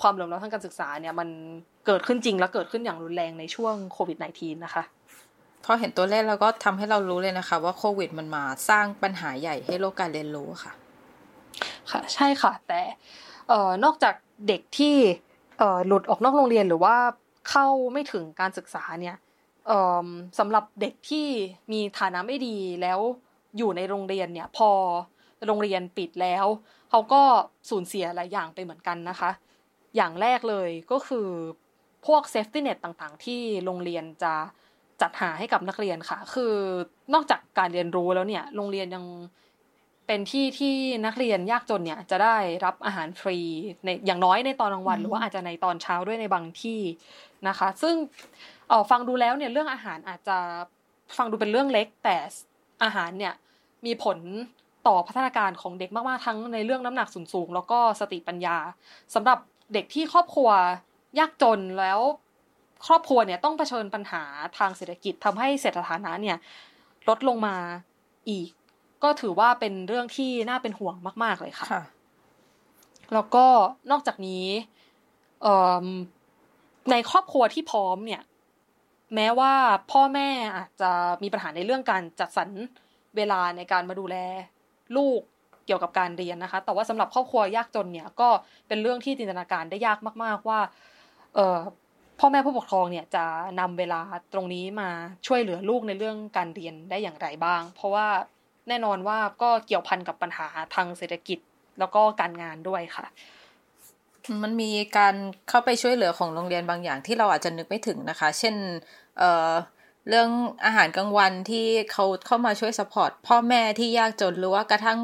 [0.00, 1.28] ความเหลื่อมล้ำทางการศึกษาเนี่ยมัน
[1.86, 4.82] เกิดขึ้นจริงและเกิดขึ้นอย่างรุนแรงในช่วงโควิด -19 นะคะ
[5.64, 10.72] พอเห็นตัวเลขแล้วก็ทำให้เรารู้เลยนะคะ ว่าโควิดมันมาสร้างปัญหาใหญ่ให้โลกการเรียนรู้ค่ะ
[11.90, 12.80] ค่ะใช่ค่ะ แต่
[13.48, 14.14] เอ่อนอกจาก
[14.48, 14.96] เด็กที่
[15.58, 16.96] เอ่อหลุดออกนอกโรงเรียนหรือว่า
[17.50, 19.16] เข้าไม่ถึงการศึกษาเนี่ย
[19.66, 20.06] เอ่อ
[20.38, 21.26] สำหรับเด็กที่
[21.72, 23.00] มีฐานะไม่ดีแล้ว
[23.58, 24.70] อยู่ในโรงเรียนเนี่ย พอ
[25.46, 26.46] โรงเรียนปิดแล้ว
[26.90, 27.22] เขาก็
[27.70, 29.30] สูญเสียหลายอย่างไปเหมือนกันนะคะ
[29.96, 31.28] อย่างแรกเลยก็คือ
[32.06, 34.34] พวก safety net ต่างๆ ที่โรงเรียนจะ
[35.02, 36.54] จัดหาให้กับนักเรียนค่ะ คือ
[37.14, 39.04] นอกจากการเรียนรู้แล้วเนี่ยโรงเรียนยัง
[40.06, 40.74] เป็นที่ที่
[41.06, 43.38] นักเรียนยากจนเนี่ยจะได้รับอาหารฟรี
[43.84, 46.80] ในอย่างน้อยในตอนกลางวัน หรือว่าอาจจะในตอนเช้าด้วยในบางที่
[47.48, 47.94] นะคะ ซึ่ง
[48.68, 50.36] เออฟังดูแล้วเนี่ยเรื่องอาหารอาจจะ
[51.16, 52.16] ฟังดูเป็นเรื่องเล็ก แต่
[52.84, 53.34] อาหารเนี่ย
[53.86, 54.18] มีผล
[54.86, 58.56] ต่อพัฒนาการของเด็กมากๆทั้งในเรื่องน้ำหนักสูงๆแล้วก็สติปัญญา
[59.14, 59.38] สำหรับ
[59.74, 60.50] เด็กที่ครอบครัว
[61.18, 62.00] ยากจนแล้ว
[62.86, 64.22] ครอบครัวเนี่ยต้องเผชิญปัญหา
[64.58, 66.36] ทางเศรษฐกิจทำให้เศรษฐฐานะเนี่ย
[67.08, 67.56] ลดลงมา
[68.30, 68.48] อีก
[69.02, 71.84] ก็ถือว่าเป็นเรื่องที่น่าเป็นห่วงมาก ๆ เลยค่ะคะ
[73.14, 73.46] แล้วก็
[73.90, 74.46] นอกจากนี้
[76.90, 78.22] ในครอบครัวที่พร้อมเนี่ย
[79.14, 79.52] แม้ว่า
[79.92, 80.90] พ่อแม่อาจจะ
[81.22, 82.48] มีปัญหาในเรื่องการจัดสรร
[83.16, 84.16] เวลาในการมาดูแล
[84.96, 85.20] ลูก
[85.66, 88.28] เกี่ยวกับการเรียนนะคะ แต่ว่าสำหรับครอบครัวยากจนเนี่ย ก็
[88.68, 90.60] เป็นเรื่องที่จินตนาการได้ยากมาก ๆ ว่า
[91.34, 91.58] เออ
[92.20, 93.24] พ่อแม่ผู้ปกครองเนี่ยจะ
[93.60, 94.00] นำเวลา
[94.32, 94.90] ตรงนี้มา
[95.26, 98.06] ช่วยเหลือลูกในเรื่องการเรียนได้อย่างไรบ้าง เพราะว่า
[98.68, 101.38] แน่นอนว่าก็เกี่ยวพันกับปัญหาทางเศรษฐกิจ
[101.78, 103.06] แล้วก็การงานด้วยค่ะ
[104.42, 105.14] มันมีการ
[105.48, 108.54] เข้าไปช่วยเหลือของโรงเรียนบางอย่างที่เราอาจจะนึกไม่ถึงนะคะ เช่น
[109.18, 109.52] เออ
[110.08, 110.30] เรื่อง
[110.64, 114.98] อาหารกลางวันที่เขาเข้ามาช่วยสปอร์ตพ่อแม่ที่ยากจนหรือว่ากระทั่ง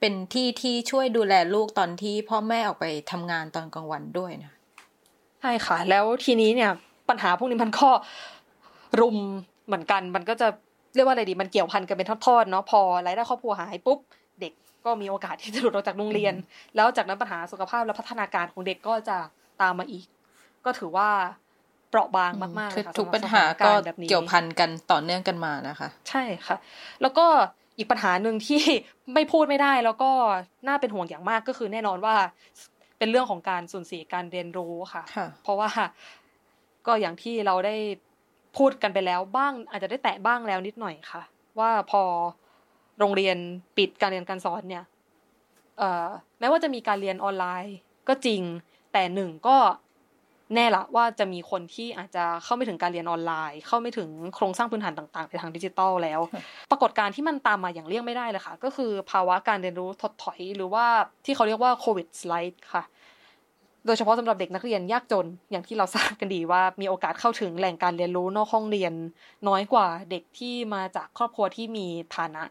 [0.00, 4.52] เป็นที่ที่ช่วยดูแลลูกตอนที่พ่อแม่ออกไปทำงานตอนกลางวันด้วยนะ
[5.40, 6.70] ใช่ค่ะ แล้วทีนี้เนี่ย
[7.08, 7.88] ปัญหาพวกนี้มันก็
[9.00, 9.16] รุม
[9.66, 10.48] เหมือนกัน มันก็จะ
[10.94, 13.98] เรียกว่าอะไรดี มันเกี่ยวพันกันเป็นทอดๆเนาะ พอรายได้ครอบครัวหายปุ๊บ
[14.40, 14.52] เด็ก
[14.84, 16.34] ก็มีโอกาสที่จะหลุดออกจากโรงเรียน
[16.76, 19.16] แล้วจากนั้นปัญหาสุขภาพและพัฒนาการของเด็กก็จะ
[19.60, 20.04] ตามมาอีก
[20.64, 21.08] ก็ถือว่า
[21.90, 23.70] เปราะบางมากๆคือทุกปัญหาก็
[24.08, 26.56] เกี่ยวพันกันต่อเนื่องกันมานะคะ ใช่ค่ะ
[27.02, 27.26] แล้วก็
[27.78, 28.62] อีกปัญหาหนึ่งที่
[29.14, 30.10] ไม่พูดไม่ได้ แล้วก็
[30.66, 32.14] น่าเป็นห่วงอย่างมากก็คือแน่นอนว่า
[33.00, 35.02] เป็นเรื่องของการสูญเสียการเรียนรู้ค่ะ
[35.42, 35.70] เพราะว่า
[36.86, 37.76] ก็อย่างที่เราได้
[38.56, 41.22] พูดกันไปแล้วบ้าง อาจจะได้แตะบ้างแล้วนิดหน่อยค่ะ
[41.58, 42.02] ว่าพอ
[42.98, 43.36] โรงเรียน
[43.76, 44.84] ปิดการเรียนการสอนเนี่ย
[46.38, 47.76] แม้ว่าจะมีการเรียนออนไลน์
[48.08, 48.42] ก็จริง
[48.92, 49.56] แต่หนึ่งก็
[50.54, 56.20] แน่ละว่าจะมีคนที่อาจจะเข้าไม่ถึงการเรียนออนไลน์ เข้าไม่ถึงโครงสร้างพื้นฐานต่างๆในทางดิจิทัลแล้ว
[56.70, 60.84] ปรากฏการณ์ที่มันตามมาอย่างเลี่ยงไม่ได้เลยค่ะ ก็คือภาวะการเรียนรู้ถดถอยหรือว่า
[61.24, 62.82] ที่เขาเรียกว่าโควิดสไลด์ค่ะ
[63.86, 68.92] โดยเฉพาะสำหรับเด็กนักเรียนยากจนอย่างที่เราทราบกันดีว่ามีโอกาสเข้าถึงแหล่งการเรียนรู้นอกห้องเรียน
[69.48, 71.86] น้อยกว่าเด็กที่มาจากครอบครัวที่มี
[72.16, 72.42] ฐานะ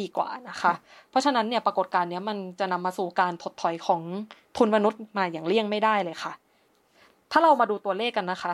[0.00, 0.72] ดีกว่านะคะ
[1.10, 4.02] เพราะฉะนั้นเนี่ยปรากฏการณ์นี้มันจะนำมาสู่การถดถอยของ
[4.56, 6.32] ทุนมนุษย์มาอย่างเลี่ยงไม่ได้เลยค่ะ
[7.30, 8.52] ถ้าเรามาดูตัวเลขกันนะคะ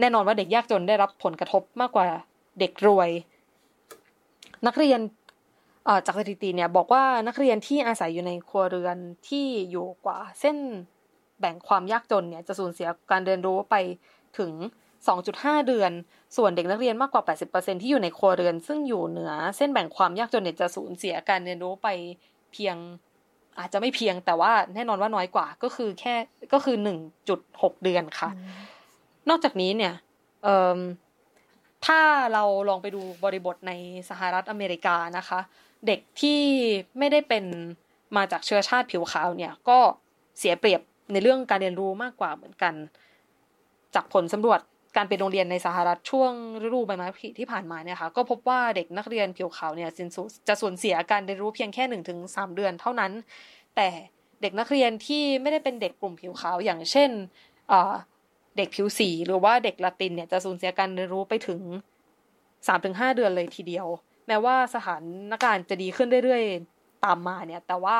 [0.00, 2.06] แน่นอนว่าเด็กยากจนได้รับผลกระทบมากกว่า
[2.60, 3.10] เด็กรวย
[4.66, 5.00] นักเรียน
[6.06, 8.96] จากสถิติเนี่ยบอกว่านักเรียนที่อาศัยอยู่ในครัวเรือน
[9.28, 10.56] ที่อยู่กว่า เส้น
[11.40, 13.76] แบ่งความยากจนเนี่ยจะสูญเสียการเรียนรู้ไป
[14.38, 14.52] ถึง
[15.10, 15.92] 2.5 เดือน
[16.36, 17.22] ส่วนเด็กนักเรียนมากกว่า
[17.52, 21.88] 80%ที่อยู่ในครัวเรือน ซึ่งอยู่เหนือเส้นแบ่งความยากจนเนี่ยจะสูญเสียการเรียนรู้ไป
[22.52, 22.76] เพียง
[23.58, 26.14] อาจจะไม่เพียงแต่ว่าแน่นอนว่าน้อยกว่าก็คือแค่
[26.52, 26.76] ก็คือ
[27.30, 28.30] 1.6เดือนค่ะ
[29.28, 29.94] นอกจากนี้เนี่ย
[31.86, 32.00] ถ้า
[32.32, 33.72] เราลองไปดูบริบทใน
[34.10, 35.40] สหรัฐอเมริกานะคะ
[35.86, 36.40] เด็กที่
[36.98, 37.44] ไม่ได้เป็น
[38.16, 39.78] มาจากเชื้อชาติผิวขาวเนี่ยก็
[40.38, 40.80] เสียเปรียบ
[41.12, 42.74] ในเรื่องการเรียนรู้มากกว่าเหมือนกัน
[43.94, 44.60] จากผลสำรวจ
[44.96, 49.90] การเป็นโรงเรียนในสหรัฐช่วงฤดูใบไม้ผลิที่ผ่านมาเนี่ยค่ะก็พบว่าเด็กนักเรียนผิวขาวเนี่ย
[50.48, 53.12] จะสูญเสียการเรียนรู้เพียงแค่หนึ่งถึงสามเดือนเท่านั้น
[53.76, 53.88] แต่
[54.42, 57.10] เด็กนักเรียนที่ไม่ได้เป็นเด็กกลุ่มผิวขาวอย่างเช่น
[58.56, 61.60] เด็กผิวสีหรือว่าเด็กละตินเนี่ยจะสูญเสียการเรียนรู้ไปถึง
[62.66, 63.86] สามถึงห้าเดือนเลยทีเดียว
[64.26, 64.96] แม้ว่าสถา
[65.32, 67.98] นการณ์จะดีขึ้นเรื่อยๆตามมาเนี่ยแต่ว่า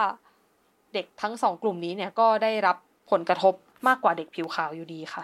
[0.95, 2.77] เด็กทั้งสองกลุ่มนี้เนี่ยก็ได้รับ
[3.11, 3.55] ผลกระทบ
[3.87, 5.23] มากกว่าเด็กผิวขาวอยู่ดีค่ะ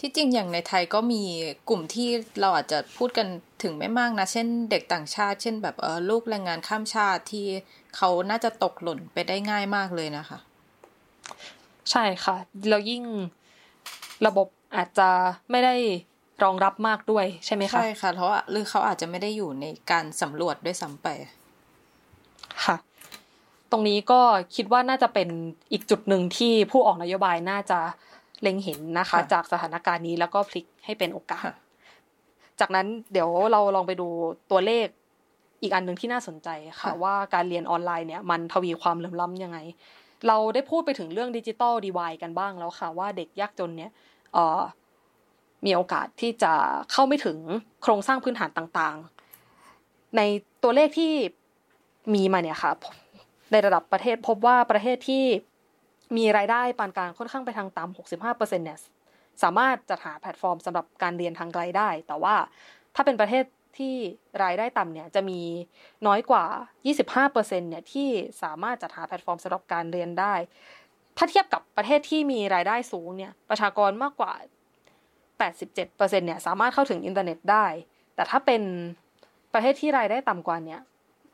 [0.00, 1.22] ที่จริงอย่างในไทยก็มี
[1.68, 2.08] กลุ่มที่
[2.40, 3.26] เราอาจจะพูดกัน
[3.62, 7.46] ถึงไม่มากนะ เช่นเด็กต่างชาติ เช่นแบบเออลูกแรงงานข้ามชาติที่
[7.96, 10.38] เขาน่าจะตกหล่นไปได้ง่ายมากเลยนะคะ
[11.90, 12.36] ใช่ค่ะ
[12.68, 13.02] แล้วยิ่ง
[14.26, 15.08] ระบบอาจจะ
[15.50, 15.74] ไม่ได้
[16.42, 21.08] รองรับมากด้วยใช่ไหมคะใช่ค่ะเพราะหรือเขาอาจจะไม่ได้อยู่ในการสำรวจด้วยซ้ำไป
[22.64, 22.76] ค่ะ
[23.70, 24.20] ตรงนี้ก็
[24.54, 25.28] คิดว่าน่าจะเป็น
[25.72, 27.80] อีกจุดหนึ่งที่ผู้ออกนโยบายน่าจะ
[28.42, 31.50] เล็งเห็นนะคะ จากสถานการณ์นี้แล้วก็พลิกให้เป็นโอกาส
[32.60, 34.08] จากนั้นเดี๋ยวเราลองไปดู
[34.50, 34.86] ตัวเลข
[35.62, 36.48] อีกอันหนึ่งที่น่าสนใจ
[36.80, 39.58] ค่ะ ว่าการเรียนออนไลน์เนี่ยมันทวีความเหลื่อมล้ำยังไง
[40.26, 43.90] เราได้พูดไปถึงเรื่องดิจิตอลดีวายกันบ้างแล้วค่ะ ว่าเด็กยากจนเนี่ย
[45.64, 46.52] มีโอกาสที่จะ
[46.92, 47.38] เข้าไม่ถึง
[47.82, 50.20] โครงสร้างพื้นฐานต่างๆ ใน
[50.62, 51.12] ตัวเลขที่
[52.14, 52.72] มีมาเนี่ยค่ะ
[53.52, 55.24] ในระดับประเทศพบว่าประเทศที่
[56.16, 58.78] มีรายได้ปานกลางค่อนข้างไปทางต่ำ65%เนี่ย
[59.42, 62.34] สามารถจัดหาแพลตฟอร์มสำหรับการเรียนทางไกลได้ แต่ว่า
[62.94, 63.44] ถ้าเป็นประเทศ
[63.78, 63.94] ที่
[64.44, 65.40] รายได้ต่ำเนี่ยจะมี
[66.06, 66.44] น้อยกว่า
[67.28, 68.08] 25%เนี่ยที่
[68.42, 70.34] สามารถจัดหาแพลตฟอร์มสำหรับการเรียนได้
[71.16, 74.32] ถ้าเทียบกับประเทศที่มีรายได้สูงเนี่ยประชากรมากกว่า
[75.28, 77.66] 87%เนี่ยสามารถเข้าถึงอินเทอร์เน็ตได้
[78.14, 78.62] แต่ถ้าเป็น
[79.52, 80.80] ประเทศที่รายได้ต่ำกว่าเนี่ย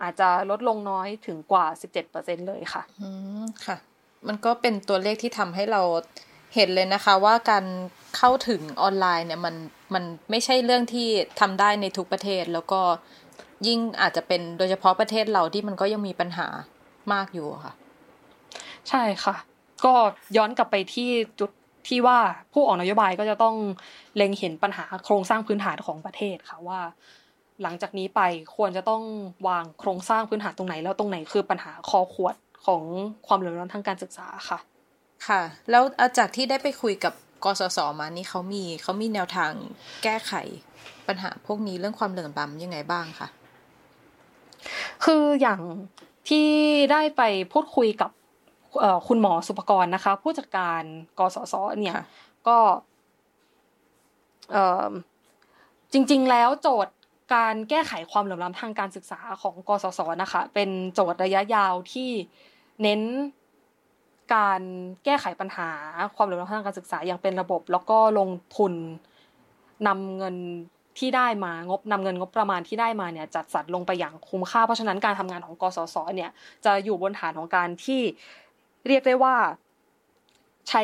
[0.03, 1.67] อาจจะลดลงน้อยถึงกว่า
[2.07, 3.09] 17%เลยค่ะ อื
[3.43, 3.77] ม ค่ะ
[4.29, 5.83] มันก็เป็นตัวเลขที่ทำให้เรา
[6.55, 7.65] เห็นเลยนะคะ ว่าการ
[8.17, 9.55] เข้าถึงออนไลน์เนี่ยมัน
[9.95, 11.09] มันไม่ใช่เรื่องที่
[11.41, 12.81] ทำได้ในทุกประเทศ แล้วก็
[13.67, 16.47] ยิ่งอาจจะเป็นโดยเฉพาะประเทศเราที่มันก็ยังมีปัญหา
[17.13, 17.73] มากอยู่ค่ะ
[18.89, 19.35] ใช่ค่ะ
[19.85, 19.95] ก็
[20.37, 21.11] ย้อนกลับไปที่
[21.41, 21.51] จุด
[21.89, 22.19] ที่ว่า
[22.53, 23.57] ผู้ออกนโยบายก็จะต้อง
[24.17, 26.81] เล็งเห็นปัญหาโครงสร้างพื้นฐานของประเทศค่ะว่า
[27.63, 28.21] หลังจากนี้ไป
[28.57, 29.03] ควรจะต้อง
[29.49, 32.35] วางโครงสร้างพื้นฐานตรงไหนแล้วตรงไหนคือปัญหาคอขวด
[32.67, 32.83] ของ
[33.27, 34.59] ความเหลื่อมล้ำทางการศึกษาค่ะ
[35.27, 35.83] ค่ะ แล้ว
[36.19, 39.53] จากที่ได้ไปคุยกับกสศมานี่เขามีเขามีแนวทาง
[40.03, 40.33] แก้ไข
[41.09, 43.29] ปัญหาพวกนี้เรื่องความเหลื่อมล้ำยังไงบ้างคะ
[45.05, 45.61] คืออย่าง
[46.29, 46.49] ที่
[46.93, 47.23] ได้ไป
[47.53, 48.11] พูดคุยกับ
[49.09, 50.83] คุณหมอสุปกรณ์นะคะ ผู้จัดการ
[51.19, 51.99] กสศเนี่ย
[52.49, 52.59] ก็
[55.93, 56.95] จริง ๆ แล้วโจทย์
[57.35, 62.11] การแก้ไขความเหลื่อมล้ำทางการศึกษาของกสศนะคะ เป็นโจทย์ระยะยาวที่
[62.83, 63.01] เน้น
[64.35, 64.61] การ
[65.05, 65.71] แก้ไขปัญหา
[66.17, 68.73] ความเหลื่อมล้ำทางการศึกษาอย่างเป็นระบบ แล้วก็ลงทุน
[69.87, 70.37] นำเงิน
[70.99, 76.31] ที่ได้มางบนำเงินงบประมาณที่ได้มาเนี่ยจัดสรรลงไปอย่างคุ้มค่า เพราะฉะนั้นการทำงานของกสศเนี่ย
[76.65, 78.01] จะอยู่บนฐานของการที่
[78.87, 79.37] เรียกได้ว่า
[80.69, 80.83] ใช้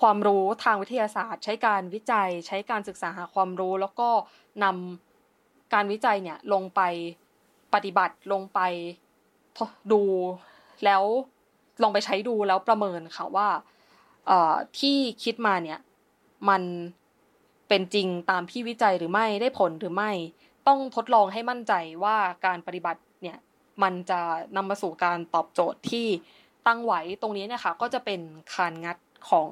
[0.00, 4.08] ความรู้ทางวิทยาศาสตร์ ใช้การวิจัย ใช้การศึกษาหาความรู้ แล้วก็
[4.64, 6.80] นำการวิจัยเนี่ยลงไป
[7.74, 8.60] ปฏิบัติลงไป
[9.92, 10.02] ดู
[10.84, 11.02] แล้ว
[11.82, 13.48] ลองไปใช้ดูแล้วประเมินค่ะว่า
[14.78, 15.78] ที่คิดมาเนี่ย
[16.48, 16.62] มัน
[17.68, 20.12] เป็นจริงตามที่วิจัยหรือไม่ได้ผลหรือไม่
[20.66, 21.72] ต้องทดลองให้มั่นใจ
[22.04, 23.38] ว่าการปฏิบัติเนี่ย
[23.82, 24.20] มันจะ
[24.56, 26.06] นำมาสู่การตอบโจทย์ที่
[26.66, 28.20] ตั้งไว้ตรงนี้เนี่ยค่ะก็จะเป็น
[28.52, 28.96] คานงัด
[29.30, 29.48] ของ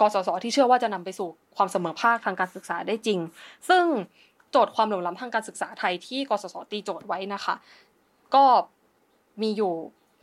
[0.00, 3.18] กสศที่เชื่อว่าจะนำไปสู่ความเสมอภาคทางการศึกษาได้จริง
[3.68, 3.84] ซึ่ง
[4.50, 7.54] โจทย์ความเหลื่อมล้ำทางการศึกษาไทยที่กสศตีโจทย์ไว้นะคะ
[8.34, 8.44] ก็
[9.42, 9.72] มีอยู่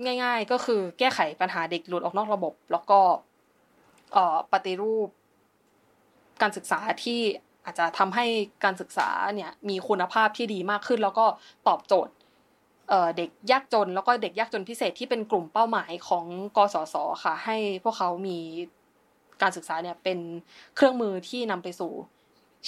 [0.06, 3.00] ง่าย ๆ ก็คือแก้ไขปัญหาเด็กหลุดออกนอกระบบ แล้วก็
[4.52, 5.10] ปฏิรูป
[6.42, 7.22] การศึกษาที่
[7.66, 8.26] อาจจะทำให้
[8.64, 11.26] การศึกษาเนี่ยมีคุณภาพที่ดีมากขึ้น แล้วก็
[11.68, 12.14] ตอบโจทย์
[13.18, 16.26] เด็กยากจน แล้วก็เด็กยากจนพิเศษที่เป็นกลุ่มเป้าหมายของ
[16.58, 18.38] กสศค่ะ ให้พวกเขามี
[19.42, 20.20] การศึกษาเนี่ยเป็น
[20.76, 21.92] เครื่องมือที่นำไปสู่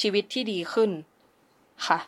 [0.02, 0.91] ชีวิตที่ดีขึ้น
[1.88, 2.00] ค่ะ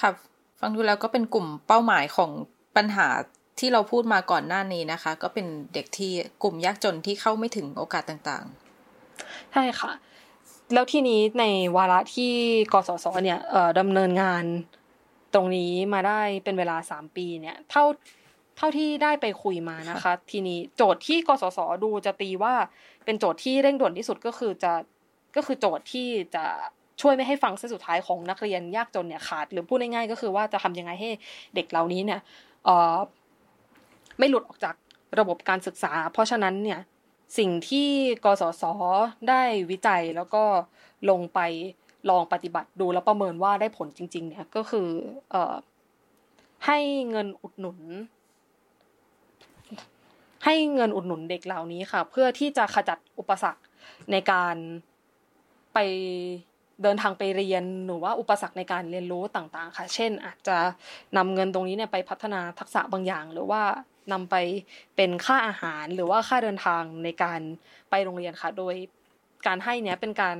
[0.00, 0.14] ครับ
[0.60, 2.30] ฟังดูแล้วก็เป็นกลุ่มเป้าหมายของ
[2.76, 3.08] ปัญหา
[3.60, 9.90] ที่เราพูดมาก่อนหน้านี้นะคะ ก็เป็นเด็กที่กลุ่มยากจนที่เข้าไม่ถึงโอกาสต่างๆ ใช่ค่ะ
[10.74, 11.44] แล้วที่นี้ใน
[11.76, 12.32] วาระที่
[12.72, 13.38] กสศเนี่ย
[13.78, 14.44] ดำเนินงาน
[15.34, 17.84] ตรงนี้มาได้เป็นเวลาสามปีเนี่ย เท่า
[18.56, 22.54] เท่าที่ได้ไปคุยมานะคะ ทีนี้โจทย์ที่กสศดูจะตีว่า
[23.04, 24.72] เป็นโจทย์ที่เร่งด่วนที่สุดก็คือจะ
[25.36, 26.44] ก็คือโจทย์ที่จะ
[27.00, 31.10] ช่วยไม่ให้ฟังเส้นสุดท้ายของนักเรียนยากจนเนี่ยขาด หรือพูดง่ายๆก็คือว่าจะทำยังไงให้
[31.54, 32.20] เด็กเหล่านี้เนี่ย
[34.18, 34.74] ไม่หลุดออกจาก
[35.18, 36.80] ระบบการศึกษา เพราะฉะนั้นเนี่ย
[37.38, 37.88] สิ่งที่
[38.24, 38.62] กสศ
[39.28, 40.42] ได้วิจัยแล้วก็
[41.10, 41.40] ลงไป
[42.10, 44.88] ลองปฏิบัติดูแล้วประเมินว่าได้ผลจริง ๆ เนี่ยก็คือ
[45.30, 45.36] เอ
[46.66, 46.78] ให้
[47.10, 47.78] เงินอุดหนุน
[50.44, 53.62] ให้เงินอุดหนุนเด็กเหล่านี้ค่ะ เพื่อที่จะขจัดอุปสรรค
[54.10, 54.56] ในการ
[55.74, 55.78] ไป
[56.82, 60.56] เดินทางไปเรียนหรือว่าอุปสรรคในการเรียนรู้ต่าง ๆ ค่ะ เช่น อาจจะ
[61.16, 63.62] นำเงินตรงนี้เนี่ยไปพัฒนาทักษะบางอย่าง หรือว่า
[64.12, 64.36] นำไป
[64.96, 67.40] เป็นค่าอาหารหรือว่าค่าเดินทางในการ
[67.90, 68.74] ไปโรงเรียนค่ะ โดย
[69.46, 70.36] การให้เนี้ยเป็นการ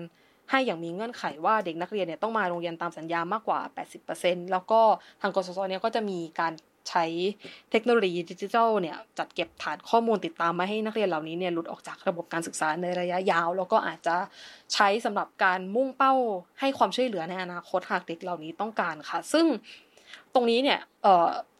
[0.50, 3.60] ให้อย่างมีเงื่อนไขว่าเด็กนักเรียนเนี่ยต้องมาโรงเรียนตามสัญญามากกว่า
[4.06, 4.80] 80%แล้วก็
[5.20, 6.52] ทางกสศเนี่ยก็จะมีการ
[6.88, 7.04] ใช้
[7.70, 14.16] เทคโนโลยีดิจิทัลเนี่ยจัดเก็บฐานข้อมูลติดตามมาให้นักเรียนเหล่านี้เนี่ยหลุดออกจากระบบการศึกษาในระยะยาว แล้วก็อาจจะ
[14.74, 16.14] ใช้สำหรับการมุ่งเป้า
[16.60, 19.46] ให้ความช่วยเหลือในอนาคตหากเด็กเหล่านี้ต้องการค่ะ ซึ่ง
[20.34, 20.78] ตรงนี้เนี่ย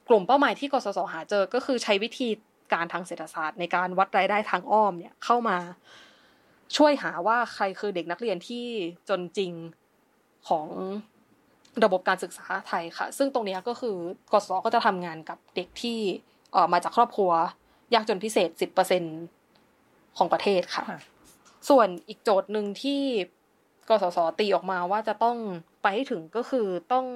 [0.09, 2.29] กลุ่มเป้าหมายที่กสศหาเจอ ก็คือใช้วิธี
[2.73, 5.59] การทางเศรษฐศาสตร์ในการวัดรายได้ทางอ้อมเนี่ยเข้ามา
[6.77, 8.67] ช่วยหาว่าใครคือเด็กนักเรียนที่
[9.09, 9.53] จนจริง
[10.49, 10.67] ของ
[11.85, 13.97] ระบบการศึกษาไทยค่ะ ซึ่งตรงนี้ก็คือ
[14.33, 15.99] กศก็จะทำงานกับเด็กที่
[16.53, 17.31] เอ่อมาจากครอบครัว
[17.95, 19.03] ยากจนพิเศษสิบเปอร์เซ็น
[20.17, 20.85] ของประเทศค่ะ
[21.69, 23.03] ส่วนอีกโจทย์หนึ่งที่
[23.89, 25.37] กสศตีออกมาว่าจะต้อง
[25.83, 27.07] ไปให้ถึงก็คือต้อง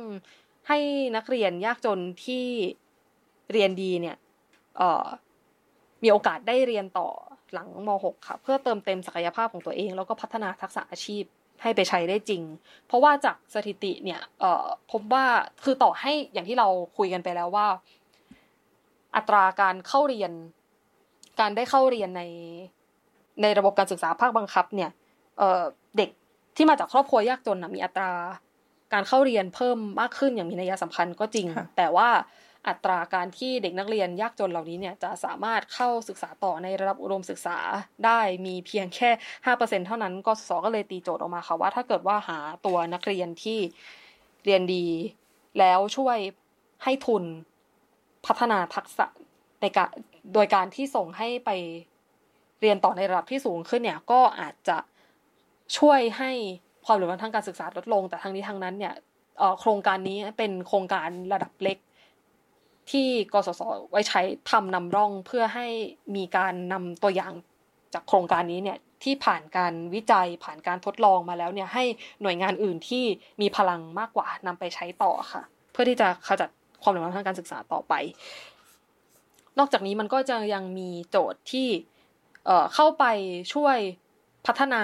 [0.68, 0.78] ให้
[1.16, 2.46] นักเรียนยากจนที่
[3.52, 4.16] เรียนดีเนี่ย
[4.76, 5.06] เอ่อ
[6.02, 7.08] มีโอกาสได้เรียนต่อ
[7.52, 11.24] หลังม .6 ค่ะ เพื่อเติมเต็มศักยภาพของตัวเอง แล้วก็พัฒนาทักษะอาชีพ
[11.62, 12.42] ให้ไปใช้ได้จริง
[12.86, 15.24] เพราะว่าจากสถิติเนี่ยเอ่อพบว่า
[15.64, 17.66] คือต่อให้อย่างที่เราคุยกันไปแล้วว่า
[19.16, 20.32] อัตราการเข้าเรียน
[21.40, 22.22] การได้เข้าเรียนใน
[23.42, 24.90] ในระบบการศึกษาภาคบังคับเนี่ย
[25.38, 25.62] เอ่อ
[25.96, 26.10] เด็ก
[26.56, 28.12] ที่มาจากครอบครัวยากจนนะมีอัตรา
[28.92, 32.08] การเข้าเรียนเพิ่มมากขึ้นอย่างมีนัยสำคัญก็จริง แต่ว่า
[32.68, 37.58] อัตราการที่เด็กนักเรียนยากจนเหล่านี้เนี่ยจะสามารถเข้าศึกษาต่อในระดับอุดมศึกษา
[38.06, 39.10] ได้มีเพียงแค่
[39.46, 43.58] ห้าเปอร์เซ็นเท่านั้นกสก็เลยตีโจทย์ออกมาค่ะว่า ถ้าเกิดว่าหาตัวนักเรียนที่
[44.44, 44.86] เรียนดี
[45.58, 46.18] แล้วช่วย
[46.84, 47.24] ให้ทุน
[48.26, 49.06] พัฒนาทักษะ
[49.60, 49.90] ในการ
[50.34, 51.50] โดยการที่ส่งให้ไป
[52.60, 54.78] เรียนต่อในระดับที่สูงขึ้นเนี่ยก็อาจจะ
[55.78, 56.30] ช่วยให้
[56.86, 58.94] ความเหลื่อมล้ำทางการศึกษาลดลง แต่ทางนี้ทางนั้นเนี่ย
[59.60, 61.78] โครงการนี้เป็นโครงการระดับเล็ก
[62.90, 65.66] ที่กสศไว้ใช้ทำนำร่องเพื่อให้
[66.16, 67.32] มีการนำตัวอย่าง
[67.94, 71.84] จากโครงการนี้เนี่ยที่ผ่านการวิจัยผ่านการทดลองมาแล้วเนี่ยให้
[72.22, 73.04] หน่วยงานอื่นที่
[73.40, 75.42] มีพลังมากกว่านำไปใช้ต่อค่ะ
[75.72, 76.48] เพื่อที่จะขจัด
[76.82, 77.94] ความเหลื่อมล้ำทางการศึกษาต่อไป
[79.58, 81.68] นอกจากนี้มันก็จะยังมีโจทย์ที่
[82.74, 83.04] เข้าไป
[83.54, 83.76] ช่วย
[84.46, 84.82] พัฒนา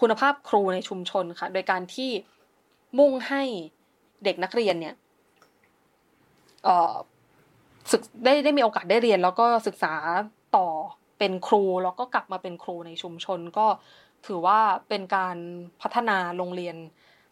[0.00, 2.10] คุณภาพครูในชุมชนค่ะ โดยการที่
[2.98, 3.42] มุ่งให้
[4.24, 4.94] เด็กนักเรียนเนี่ย
[7.90, 9.94] ศึกได้ได้มีโอกาสได้เรียน แล้วก็ศึกษา
[10.56, 10.66] ต่อ
[11.18, 13.66] เป็นครู แล้วก็กลับมาเป็นครูในชุมชน ก็
[14.26, 15.36] ถือว่าเป็นการ
[15.82, 16.76] พัฒนาโรงเรียน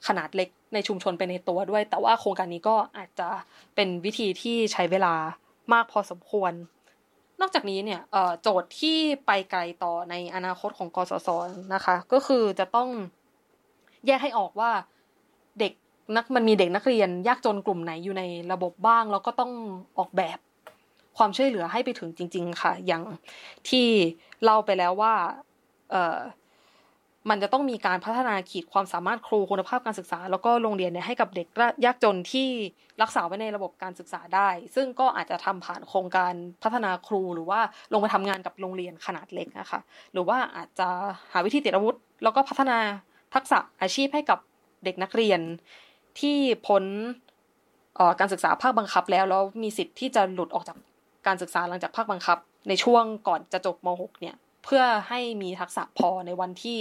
[0.06, 3.28] ขนาดเล็กในชุมชนไปในตัวด้วย แต่ว่าโครงการนี้ก็อาจจะ
[3.74, 5.14] เป็นวิธีที่ใช้เวลา
[5.72, 6.52] มากพอสมควร
[7.40, 8.00] นอกจากนี้เนี่ย
[8.42, 11.28] โจทย์ที่ไปไกลต่อในอนาคตของกสศ
[11.74, 12.88] นะคะ ก็คือจะต้อง
[14.06, 14.70] แยกให้ออกว่า
[15.60, 15.72] เด็ก
[16.16, 19.52] นักมันมีเด็กนักเรียนยากจนกลุ่มไหนอยู่ในระบบบ้าง แล้วก็ต้อง
[19.98, 20.38] ออกแบบ
[21.16, 23.02] ความช่วยเหลือให้ไปถึงจริง ๆ ค่ะ อย่าง
[23.68, 23.86] ที่
[24.42, 25.14] เล่าไปแล้วว่า
[25.90, 26.18] เออ
[27.30, 31.46] มันจะต้องมีการพัฒนาขีดความสามารถครูคุณภาพการศึกษา แล้วก็โรงเรียนเนี่ยให้กับเด็ก
[31.84, 32.48] ยากจนที่
[33.02, 36.32] รักษาไว้ในระบบการศึกษาได้ ซึ่งก็อาจจะทำผ่านโครงการ
[36.62, 37.60] พัฒนาครูหรือว่า
[37.92, 39.80] ลงไปทำงานกับโรงเรียนขนาดเล็กนะคะ
[40.12, 40.88] หรือว่าอาจจะ
[41.32, 42.78] หาวิธีติดอาวุธ แล้วก็พัฒนา
[43.34, 44.38] ทักษะอาชีพให้กับ
[44.84, 45.40] เด็กนักเรียน
[46.20, 46.84] ที่พ้น
[48.20, 50.76] การศึกษาภาคบังคับแล้วแล้วมีสิทธิ์ที่จะหลุดออกจาก
[51.26, 52.38] การศึกษาหลังจากภาคบังคับ
[52.68, 56.78] ในช่วงก่อนจะจบม .6 เนี่ย เพื่อให้มีทักษะพอในวันที่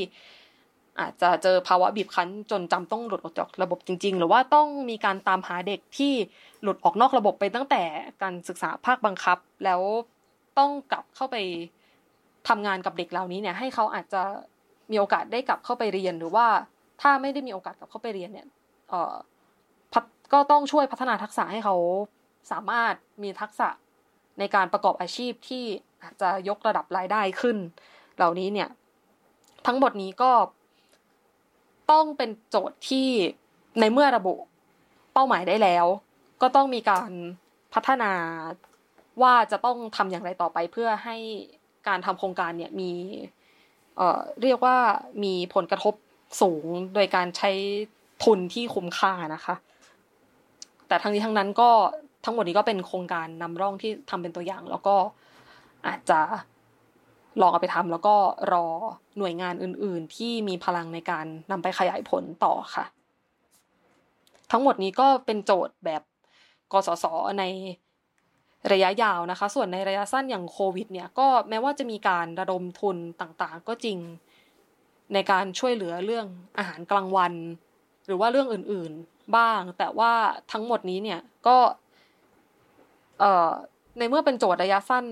[1.00, 6.14] อาจจะเจอภาวะบีบคั้นจนจำต้องหลุดออกจากระบบจริง ๆ หรือว่าต้องมีการตามหาเด็กที่
[6.62, 7.84] หลุดออกนอกระบบไปตั้งแต่
[8.22, 9.82] การศึกษาภาคบังคับ แล้ว
[10.58, 11.38] ต้องกลับเข้าไป
[12.48, 14.22] ทำงานกับเด็กเหล่านี้เนี่ยให้เขาอาจจะ
[14.92, 16.48] มีโอกาสได้กลับเข้าไปเรียนหรือว่า
[17.02, 18.48] ถ้าไม่ได้มีโอกาสกลับเข้าไปเรียนเนี่ย
[18.94, 19.16] เอ่อ
[20.34, 21.76] ก็ต้องช่วยพัฒนาทักษะให้เขา
[22.52, 23.68] สามารถมีทักษะ
[24.40, 25.64] ในการประกอบอาชีพที่
[26.04, 27.58] อาจจะยกระดับรายได้ขึ้น
[28.18, 28.70] เหล่านี้เนี่ย
[29.68, 30.32] ทั้งหมดนี้ก็
[31.92, 33.08] ต้องเป็นโจทย์ที่
[33.80, 34.36] ในเมื่อระบุ
[35.14, 35.86] เป้าหมายได้แล้ว
[36.42, 37.12] ก็ต้องมีการ
[37.74, 38.12] พัฒนา
[39.22, 41.18] ว่าจะต้องทำอย่างไรต่อไปเพื่อให้
[41.88, 42.92] การทำโครงการเนี่ยมี
[43.98, 44.78] เอ่อเรียกว่า
[45.24, 45.94] มีผลกระทบ
[46.42, 47.52] สูงโดยการใช้
[48.24, 49.56] ทุนที่คุ้มค่านะคะ
[50.88, 51.70] แต่ทั้งนี้ทั้งนั้นก็
[52.26, 54.96] ทั้งหมดนี้ก็เป็นโครงการนำร่องที่ทำเป็นตัวอย่าง แล้วก็
[55.88, 56.20] อาจจะ
[57.42, 58.16] ลองเอาไปทำแล้วก็
[58.54, 58.66] รอ
[59.18, 62.86] หน่วยงานอื่น ๆ ที่มีพลังในการนำไปขยายผลต่อค่ะ
[64.52, 66.02] ทั้งหมดนี้ก็เป็นโจทย์แบบ
[66.74, 67.06] กสศ
[67.40, 67.44] ใน
[68.72, 73.98] ระยะยาวนะคะ ส่วนในระยะสั้นอย่างโควิด เนี่ยก็แม้ว่าจะมีการระดมทุนต่างๆ ก็จริง
[75.14, 77.34] ในการช่วยเหลือเรื่องอาหารกลางวัน
[78.06, 80.12] หรือว่าเรื่องอื่นๆบ้าง แต่ว่า
[80.52, 81.58] ทั้งหมดนี้เนี่ยก็
[83.20, 83.52] เอ่อ
[83.98, 85.06] ในเมื่อเป็นโจทย์ระยะสั้น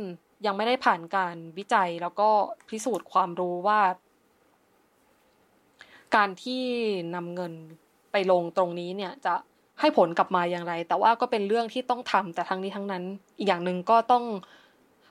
[0.46, 2.30] ยังไม่ได้ผ่านการวิจัยแล้วก็
[2.70, 3.80] พิสูจน์ความรู้ว่า
[6.16, 6.64] การที่
[7.16, 7.54] นำเงิน
[8.12, 9.34] ไปลงตรงนี้เนี่ยจะ
[9.80, 13.04] ให้ผลกลับมาอย่างไร แต่ว่าก็เป็นเรื่องที่ต้องทำแต่ทั้งนี้ทั้งนั้น
[13.38, 14.26] อีกอย่างหนึ่งก็ต้อง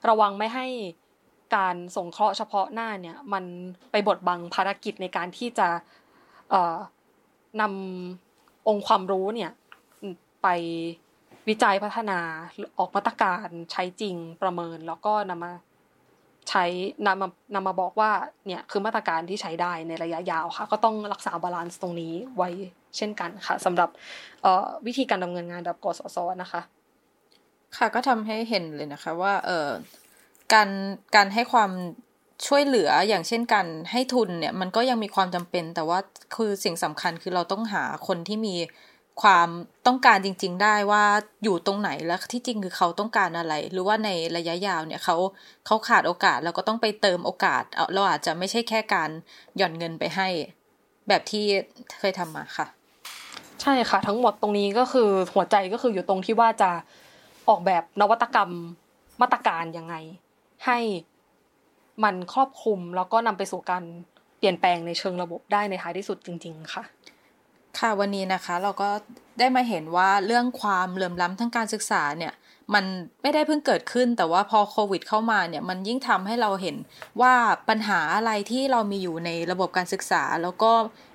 [0.09, 0.67] ระวังไม่ให้
[1.57, 3.45] การสงเคราะห์เฉพาะหน้าเนี่ย มัน
[3.91, 5.69] ไปบดบังภารกิจในการที่จะ
[7.61, 9.51] นำองค์ความรู้เนี่ย
[10.43, 10.49] ไป
[11.49, 12.19] วิจัยพัฒนา
[12.79, 15.53] ออกมาตรการใช้จริงประเมิน แล้วก็นำมา
[16.51, 16.65] ใช้
[17.07, 18.11] นำมานำมาบอกว่า
[18.47, 22.49] เนี่ยคือมาตรการที่ใช้ได้ในระยะยาวค่ะ ก็ต้องรักษาบาลานซ์ตรงนี้ไว้
[22.97, 23.89] เช่นกันค่ะสำหรับ
[24.87, 26.61] วิธีการดำเนินงานแบบกสศนะคะ
[27.77, 29.69] ค่ะก็ทำให้เห็นเลยนะคะว่าเออ
[30.53, 30.69] การ
[31.15, 31.71] การให้ความ
[32.47, 35.99] ช่วยเหลืออย่างเช่นการให้ทุนเนี่ยมันก็ยังมีความจำเป็น แต่ว่า
[36.35, 38.57] คือสิ่งสำคัญคือเราต้องหาคนที่มี
[39.23, 39.49] ความ
[39.87, 41.05] ต้องการจริง ๆ ได้ว่า
[41.45, 45.17] อยู่ตรงไหนแล้วที่จริงคือเขาต้องการอะไร หรือว่าในระยะยาวเนี่ยเขา
[45.67, 47.63] เขาขาดโอกาสแล้วก็ต้องไปเติมโอกาส
[47.95, 49.11] เราอาจจะไม่ใช่แค่การ
[49.57, 50.29] หย่อนเงินไปให้
[51.09, 51.45] แบบที่
[51.99, 52.67] เคยทำมาค่ะ
[53.63, 56.71] ใช่ค่ะ ทั้งหมดตรงนี้ก็คือหัวใจก็คืออยู่ตรงที่ว่าจะ
[57.49, 58.51] ออกแบบนวัตกรรม
[59.21, 59.95] มาตรการยังไง
[60.67, 60.79] ให้
[62.05, 63.85] มันครอบคลุมแล้วก็นำไปสู่การ
[64.39, 66.85] เปลี่ยนแปลงในเชิงระบบได้ในท้ายที่สุดจริง ๆ ค่ะ
[67.79, 68.91] ค่ะวันนี้นะคะเราก็
[69.39, 72.33] ได้มาเห็นว่าเรื่องความเหลื่อมล้ำทางการศึกษาเนี่ย
[72.75, 72.85] มัน
[73.23, 76.77] ไม่ได้เพิ่งเกิดขึ้นแต่ว่าพอโควิดเข้ามาเนี่ยมันยิ่งทำให้เราเห็น
[77.21, 77.35] ว่า
[77.69, 80.73] ปัญหาอะไรที่เรามีอยู่ในระบบการศึกษา แล้วก็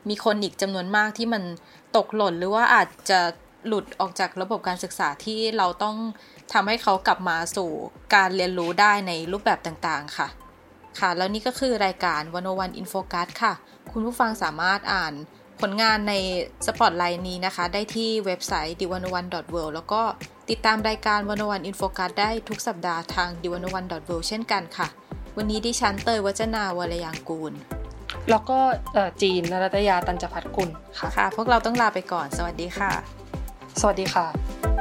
[0.09, 1.43] มีคนอีกจำนวนมากที่มัน
[1.97, 3.19] ตกหล่นหรือว่าอาจจะ
[3.67, 5.95] หลุดออกจากระบบการศึกษาที่เราต้อง
[6.53, 7.69] ทำให้เขากลับมาสู่
[8.15, 10.27] การเรียนรู้ได้ในรูปแบบต่างๆ ค่ะ
[10.99, 13.53] ค่ะ แล้วนี่ก็คือรายการ101 In Focus ค่ะ
[13.91, 15.13] คุณผู้ฟังสามารถอ่าน
[15.61, 16.13] ผลงานใน
[16.65, 19.15] สปอตไลน์นี้นะคะ ได้ที่เว็บไซต์ d 1 1 w
[19.61, 20.01] o r l d แล้วก็
[20.49, 24.87] ติดตามรายการ101 In Focus ได้ทุกสัปดาห์ทาง d 1 1 w o r l d เช่นกันค่ะ
[25.37, 27.53] วันนี้ดิฉันเตยวัจนาวรยางกูล
[28.29, 28.59] แล้วก็
[29.21, 30.69] จีนนรัตยาตันจพัฒกุล
[30.99, 32.91] ค่ะค่ะ พวกเราต้องลาไปก่อน สวัสดีค่ะ
[33.79, 34.74] สวัสดีค่ะ